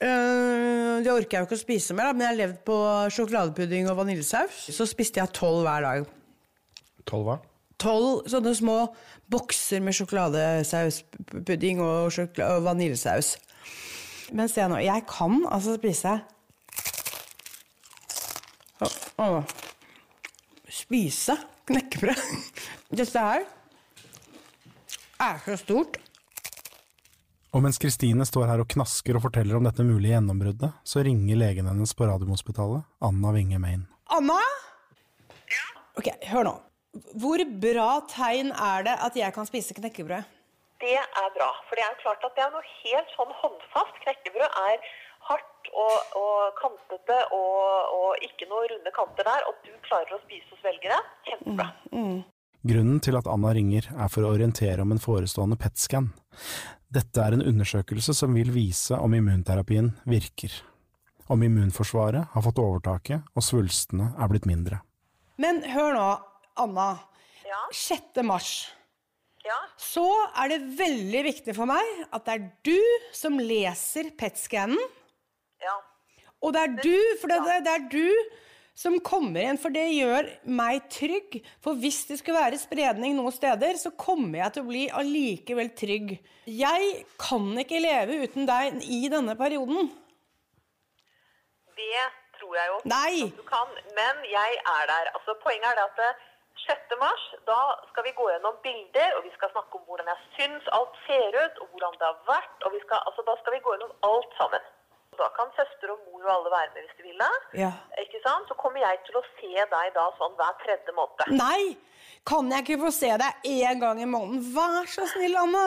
eh, 0.00 1.02
Det 1.02 1.10
orker 1.10 1.32
jeg 1.34 1.40
jo 1.42 1.48
ikke 1.48 1.58
å 1.58 1.64
spise 1.64 1.94
mer, 1.96 2.04
da, 2.06 2.12
men 2.12 2.20
jeg 2.26 2.30
har 2.30 2.40
levd 2.44 2.60
på 2.68 2.76
sjokoladepudding 3.16 3.90
og 3.90 3.98
vaniljesaus. 3.98 4.70
Så 4.70 4.86
spiste 4.86 5.18
jeg 5.18 5.34
tolv 5.34 5.64
hver 5.66 5.82
dag. 5.82 6.06
Tolv 7.10 7.24
hva? 7.26 7.36
Tolv 7.82 8.22
sånne 8.30 8.54
små 8.56 8.76
bokser 9.28 9.82
med 9.84 9.92
sjokoladesauspudding 9.98 11.82
og, 11.82 12.12
sjokla 12.14 12.54
og 12.56 12.64
vaniljesaus. 12.70 13.34
Men 14.32 14.48
se 14.48 14.64
nå, 14.70 14.78
jeg 14.82 15.04
kan 15.10 15.42
altså 15.50 15.74
spise 15.76 16.14
oh, 18.80 18.96
å. 19.22 19.42
Spise 20.76 21.36
knekkebrød. 21.68 22.20
Dette 22.98 23.22
her 23.22 23.46
er 25.22 25.40
så 25.44 25.56
stort. 25.56 25.96
Og 27.56 27.62
mens 27.64 27.80
Kristine 27.80 28.26
står 28.28 28.50
her 28.50 28.60
og 28.60 28.68
knasker 28.68 29.16
og 29.16 29.24
forteller 29.24 29.56
om 29.56 29.64
dette 29.64 29.84
mulige 29.86 30.12
gjennombruddet, 30.12 30.74
så 30.84 31.00
ringer 31.06 31.38
legen 31.40 31.68
hennes 31.70 31.94
på 31.96 32.04
Radiumhospitalet, 32.04 32.84
Anna 33.00 33.32
Winge 33.32 33.60
Main. 33.62 33.86
Anna? 34.12 34.36
Ja? 35.48 35.66
Ok, 35.96 36.10
hør 36.28 36.50
nå. 36.50 36.54
Hvor 37.16 37.40
bra 37.62 37.90
tegn 38.12 38.52
er 38.52 38.84
det 38.84 38.98
at 39.08 39.16
jeg 39.16 39.32
kan 39.32 39.48
spise 39.48 39.76
knekkebrød? 39.76 40.35
Det 40.82 40.96
er 41.00 41.28
bra, 41.32 41.48
for 41.66 41.78
det 41.78 41.84
er 41.86 42.00
klart 42.02 42.24
at 42.26 42.34
det 42.36 42.44
er 42.44 42.52
noe 42.52 42.70
helt 42.82 43.12
sånn 43.16 43.32
håndfast. 43.40 44.00
Knekkebrød 44.04 44.58
er 44.60 44.88
hardt 45.26 45.70
og, 45.72 46.16
og 46.20 46.58
kantete 46.60 47.16
og, 47.34 47.94
og 47.96 48.24
ikke 48.26 48.48
noe 48.50 48.68
runde 48.70 48.92
kanter 48.94 49.26
der, 49.26 49.46
og 49.48 49.56
du 49.64 49.72
klarer 49.88 50.16
å 50.16 50.22
spise 50.26 50.52
og 50.52 50.60
svelge 50.60 50.92
det. 50.92 51.00
Kjempebra. 51.30 51.70
Grunnen 52.66 53.00
til 53.00 53.14
at 53.14 53.28
Anna 53.30 53.52
ringer, 53.54 53.88
er 53.94 54.08
for 54.10 54.26
å 54.26 54.32
orientere 54.34 54.82
om 54.82 54.92
en 54.94 55.02
forestående 55.02 55.58
PET-scan. 55.60 56.10
Dette 56.92 57.22
er 57.22 57.36
en 57.36 57.44
undersøkelse 57.46 58.14
som 58.16 58.34
vil 58.34 58.52
vise 58.54 58.98
om 58.98 59.14
immunterapien 59.14 59.92
virker. 60.08 60.54
Om 61.30 61.42
immunforsvaret 61.46 62.32
har 62.34 62.44
fått 62.44 62.62
overtaket 62.62 63.34
og 63.34 63.42
svulstene 63.44 64.12
er 64.14 64.30
blitt 64.30 64.46
mindre. 64.50 64.80
Men 65.42 65.62
hør 65.68 65.94
nå, 65.96 66.08
Anna. 66.62 66.88
Ja. 67.46 67.64
6. 67.74 68.22
mars. 68.26 68.50
Ja. 69.46 69.58
Så 69.78 70.06
er 70.34 70.50
det 70.50 70.62
veldig 70.78 71.20
viktig 71.28 71.54
for 71.54 71.70
meg 71.70 71.86
at 72.10 72.24
det 72.26 72.34
er 72.34 72.48
du 72.66 73.12
som 73.14 73.38
leser 73.38 74.10
PET-scannen. 74.18 74.80
ja. 75.62 75.76
Og 76.44 76.52
det 76.52 76.60
er 76.66 76.74
du, 76.76 76.96
for 77.20 77.32
det, 77.32 77.38
det, 77.46 77.54
det 77.64 77.72
er 77.72 77.86
du 77.90 78.36
som 78.76 78.98
kommer 79.00 79.40
igjen, 79.40 79.58
for 79.58 79.72
det 79.72 79.86
gjør 79.88 80.26
meg 80.58 80.84
trygg. 80.92 81.38
For 81.64 81.78
hvis 81.80 82.02
det 82.10 82.18
skulle 82.20 82.42
være 82.42 82.58
spredning 82.60 83.16
noen 83.16 83.32
steder, 83.32 83.78
så 83.80 83.90
kommer 83.96 84.42
jeg 84.42 84.52
til 84.52 84.66
å 84.66 84.68
bli 84.68 84.82
allikevel 85.00 85.70
trygg. 85.80 86.12
Jeg 86.44 86.90
kan 87.18 87.48
ikke 87.62 87.80
leve 87.80 88.20
uten 88.26 88.44
deg 88.48 88.82
i 88.84 89.00
denne 89.12 89.34
perioden. 89.40 89.88
Det 91.80 92.04
tror 92.36 92.52
jeg 92.60 92.68
jo 92.68 92.78
Nei. 92.92 93.14
at 93.30 93.40
du 93.40 93.44
kan, 93.48 93.72
men 93.96 94.22
jeg 94.28 94.60
er 94.60 94.90
der. 94.92 95.10
Altså, 95.16 95.38
poenget 95.40 95.70
er 95.72 95.80
det 95.80 95.86
at 95.88 96.25
6. 96.64 96.96
mars, 97.04 97.24
da 97.50 97.60
skal 97.90 98.04
vi 98.06 98.12
gå 98.18 98.24
gjennom 98.30 98.56
bilder, 98.66 99.10
og 99.16 99.26
vi 99.26 99.32
skal 99.36 99.52
snakke 99.54 99.78
om 99.78 99.84
hvordan 99.88 100.08
jeg 100.12 100.20
syns 100.36 100.64
alt 100.78 100.96
ser 101.06 101.36
ut, 101.44 101.60
og 101.62 101.66
hvordan 101.72 101.98
det 102.00 102.06
har 102.10 102.18
vært. 102.32 102.56
og 102.64 102.72
vi 102.76 102.80
skal, 102.84 102.98
altså, 103.08 103.22
Da 103.28 103.34
skal 103.40 103.52
vi 103.56 103.60
gå 103.64 103.74
gjennom 103.74 103.94
alt 104.10 104.32
sammen. 104.40 104.64
Da 105.20 105.28
kan 105.36 105.52
søster 105.58 105.92
og 105.94 106.00
mor 106.06 106.24
og 106.26 106.32
alle 106.36 106.50
være 106.56 106.70
med 106.74 106.82
hvis 106.84 106.96
de 106.98 107.04
vil 107.08 107.20
det. 107.24 107.36
Ja. 107.64 107.70
Ikke 108.02 108.18
sant? 108.26 108.48
Så 108.48 108.54
kommer 108.62 108.80
jeg 108.84 108.98
til 109.06 109.16
å 109.20 109.24
se 109.38 109.52
deg 109.76 109.94
da 109.94 110.04
sånn 110.18 110.34
hver 110.40 110.58
tredje 110.64 110.92
måned. 110.98 111.32
Nei! 111.44 111.62
Kan 112.26 112.50
jeg 112.52 112.64
ikke 112.64 112.82
få 112.84 112.90
se 112.90 113.12
deg 113.22 113.48
én 113.48 113.80
gang 113.80 114.02
i 114.02 114.08
måneden? 114.16 114.42
Vær 114.56 114.84
så 114.90 115.06
snill, 115.14 115.36
Anna! 115.44 115.64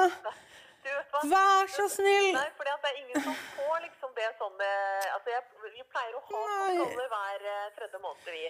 Du 0.84 0.90
vet 0.90 1.14
hva? 1.14 1.22
Vær 1.34 1.72
så 1.74 1.86
snill! 1.92 2.30
Nei, 2.36 2.48
for 2.58 2.68
det 2.68 2.92
er 2.92 3.00
ingen 3.02 3.26
som 3.26 3.36
får 3.58 3.82
liksom 3.86 4.14
det 4.18 4.30
sånn 4.40 4.64
altså 4.64 5.34
jeg, 5.34 5.44
Vi 5.76 5.86
pleier 5.92 6.16
å 6.16 6.24
ha 6.24 6.44
kontroller 6.46 7.12
hver 7.14 7.48
eh, 7.54 7.66
tredje 7.78 8.02
måned, 8.04 8.32
vi. 8.32 8.46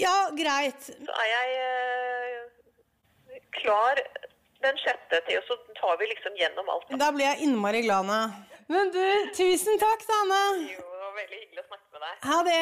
Ja, 0.00 0.16
greit. 0.36 0.88
Så 0.92 1.18
er 1.24 1.30
jeg 1.30 1.56
eh, 1.64 3.42
klar 3.60 4.00
den 4.64 4.80
sjette 4.80 5.20
til, 5.28 5.40
og 5.40 5.48
så 5.48 5.58
tar 5.80 5.98
vi 6.00 6.08
liksom 6.12 6.36
gjennom 6.40 6.68
alt. 6.72 6.92
Da 7.00 7.10
blir 7.14 7.28
jeg 7.32 7.48
innmari 7.48 7.84
glad, 7.84 8.06
Anna. 8.06 8.20
Men 8.72 8.92
du, 8.94 9.04
tusen 9.36 9.80
takk, 9.80 10.04
da, 10.08 10.20
Jo, 10.24 10.84
det 10.84 11.00
var 11.02 11.16
veldig 11.20 11.40
hyggelig 11.42 11.64
å 11.64 11.68
snakke 11.68 11.88
med 11.92 12.06
deg. 12.06 12.20
Ha 12.30 12.38
det. 12.48 12.60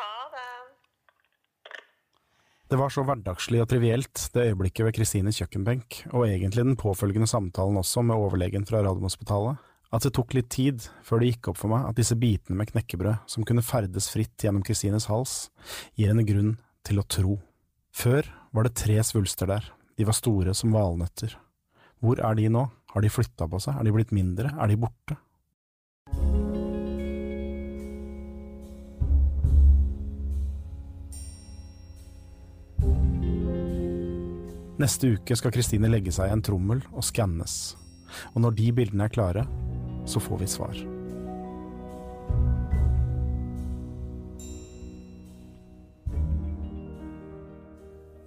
Ha 0.00 0.14
det. 0.34 0.57
Det 2.68 2.76
var 2.76 2.92
så 2.92 3.00
hverdagslig 3.00 3.62
og 3.62 3.70
trivielt, 3.70 4.26
det 4.34 4.42
øyeblikket 4.50 4.84
ved 4.84 4.92
Kristines 4.98 5.38
kjøkkenbenk, 5.40 6.02
og 6.12 6.26
egentlig 6.26 6.66
den 6.66 6.76
påfølgende 6.76 7.28
samtalen 7.30 7.78
også 7.80 8.02
med 8.04 8.20
overlegen 8.20 8.66
fra 8.68 8.82
Radiumhospitalet, 8.84 9.56
at 9.88 10.04
det 10.04 10.12
tok 10.18 10.34
litt 10.36 10.50
tid 10.52 10.84
før 11.00 11.22
det 11.22 11.30
gikk 11.30 11.48
opp 11.48 11.62
for 11.62 11.72
meg 11.72 11.86
at 11.88 11.96
disse 11.96 12.12
bitene 12.20 12.58
med 12.60 12.68
knekkebrød, 12.68 13.24
som 13.24 13.46
kunne 13.48 13.64
ferdes 13.64 14.10
fritt 14.12 14.44
gjennom 14.44 14.60
Kristines 14.68 15.08
hals, 15.08 15.46
gir 15.96 16.12
henne 16.12 16.26
grunn 16.28 16.58
til 16.84 17.00
å 17.00 17.06
tro. 17.08 17.38
Før 17.88 18.28
var 18.52 18.68
det 18.68 18.76
tre 18.76 19.00
svulster 19.00 19.48
der, 19.48 19.64
de 19.96 20.04
var 20.04 20.18
store 20.20 20.52
som 20.52 20.76
valnøtter. 20.76 21.38
Hvor 22.04 22.20
er 22.20 22.36
de 22.36 22.50
nå? 22.52 22.66
Har 22.92 23.04
de 23.04 23.12
flytta 23.12 23.48
på 23.48 23.64
seg? 23.64 23.80
Er 23.80 23.88
de 23.88 23.96
blitt 23.96 24.12
mindre? 24.12 24.52
Er 24.60 24.68
de 24.68 24.76
borte? 24.84 25.16
Neste 34.78 35.08
uke 35.16 35.34
skal 35.34 35.50
Kristine 35.50 35.88
legge 35.90 36.12
seg 36.14 36.30
i 36.30 36.34
en 36.36 36.42
trommel 36.44 36.84
og 36.92 37.02
skannes, 37.02 37.74
og 38.30 38.44
når 38.44 38.54
de 38.60 38.68
bildene 38.76 39.08
er 39.08 39.14
klare, 39.14 39.42
så 40.06 40.22
får 40.22 40.38
vi 40.38 40.50
svar. 40.50 40.78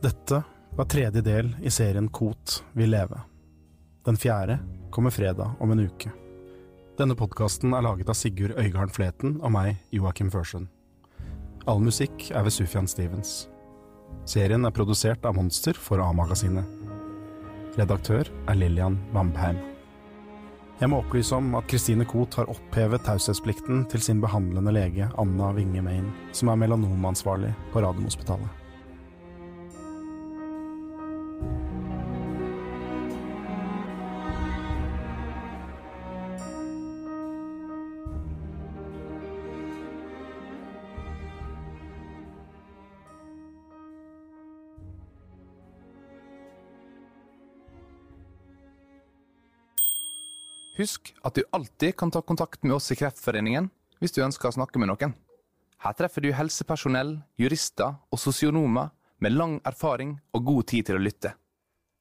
Dette 0.02 0.42
var 0.76 0.90
tredje 0.92 1.22
del 1.24 1.54
i 1.62 1.72
serien 1.72 2.10
Kot 2.12 2.64
vil 2.74 2.92
leve. 2.92 3.22
Den 4.04 4.18
fjerde 4.18 4.58
kommer 4.92 5.14
fredag 5.14 5.54
om 5.62 5.72
en 5.72 5.86
uke. 5.86 6.12
Denne 7.00 7.16
podkasten 7.16 7.72
er 7.78 7.86
laget 7.86 8.10
av 8.12 8.18
Sigurd 8.18 8.58
Øygarden 8.58 8.92
Fleten 8.92 9.38
og 9.40 9.54
meg, 9.56 9.80
Joakim 9.94 10.34
Førsund. 10.34 10.68
All 11.70 11.80
musikk 11.80 12.28
er 12.34 12.44
ved 12.44 12.58
Sufjan 12.58 12.90
Stevens. 12.90 13.51
Serien 14.30 14.66
er 14.68 14.76
produsert 14.76 15.26
av 15.26 15.36
Monster 15.36 15.78
for 15.78 16.04
A-magasinet. 16.04 16.68
Redaktør 17.80 18.30
er 18.30 18.58
Lillian 18.60 19.00
Vambheim. 19.16 19.60
Jeg 20.82 20.90
må 20.90 21.02
opplyse 21.04 21.36
om 21.38 21.52
at 21.60 21.68
Christine 21.70 22.08
Koht 22.10 22.40
har 22.40 22.50
opphevet 22.50 23.04
taushetsplikten 23.06 23.84
til 23.92 24.02
sin 24.02 24.24
behandlende 24.24 24.74
lege 24.74 25.12
Anna 25.22 25.52
Winge 25.54 25.84
Main, 25.86 26.08
som 26.34 26.50
er 26.50 26.58
melanomansvarlig 26.64 27.54
på 27.74 27.84
Radiumhospitalet. 27.86 28.61
Husk 50.82 51.12
at 51.22 51.36
du 51.38 51.44
alltid 51.54 51.96
kan 51.96 52.12
ta 52.12 52.22
kontakt 52.22 52.64
med 52.64 52.74
oss 52.76 52.92
i 52.92 52.98
Kreftforeningen 52.98 53.70
hvis 54.02 54.16
du 54.16 54.24
ønsker 54.26 54.50
å 54.50 54.56
snakke 54.56 54.82
med 54.82 54.90
noen. 54.90 55.14
Her 55.82 55.94
treffer 55.98 56.26
du 56.26 56.32
helsepersonell, 56.34 57.20
jurister 57.38 58.00
og 58.10 58.22
sosionomer 58.22 58.90
med 59.22 59.36
lang 59.36 59.60
erfaring 59.66 60.16
og 60.34 60.46
god 60.48 60.68
tid 60.74 60.90
til 60.90 60.98
å 60.98 61.04
lytte. 61.04 61.36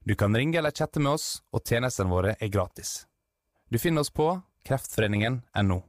Du 0.04 0.14
kan 0.16 0.36
ringe 0.36 0.56
eller 0.58 0.72
chatte 0.72 1.00
med 1.00 1.12
oss, 1.12 1.42
og 1.52 1.60
tjenestene 1.68 2.08
våre 2.08 2.36
er 2.40 2.48
gratis. 2.48 3.04
Du 3.68 3.76
finner 3.78 4.00
oss 4.00 4.10
på 4.10 4.32
kreftforeningen.no. 4.64 5.80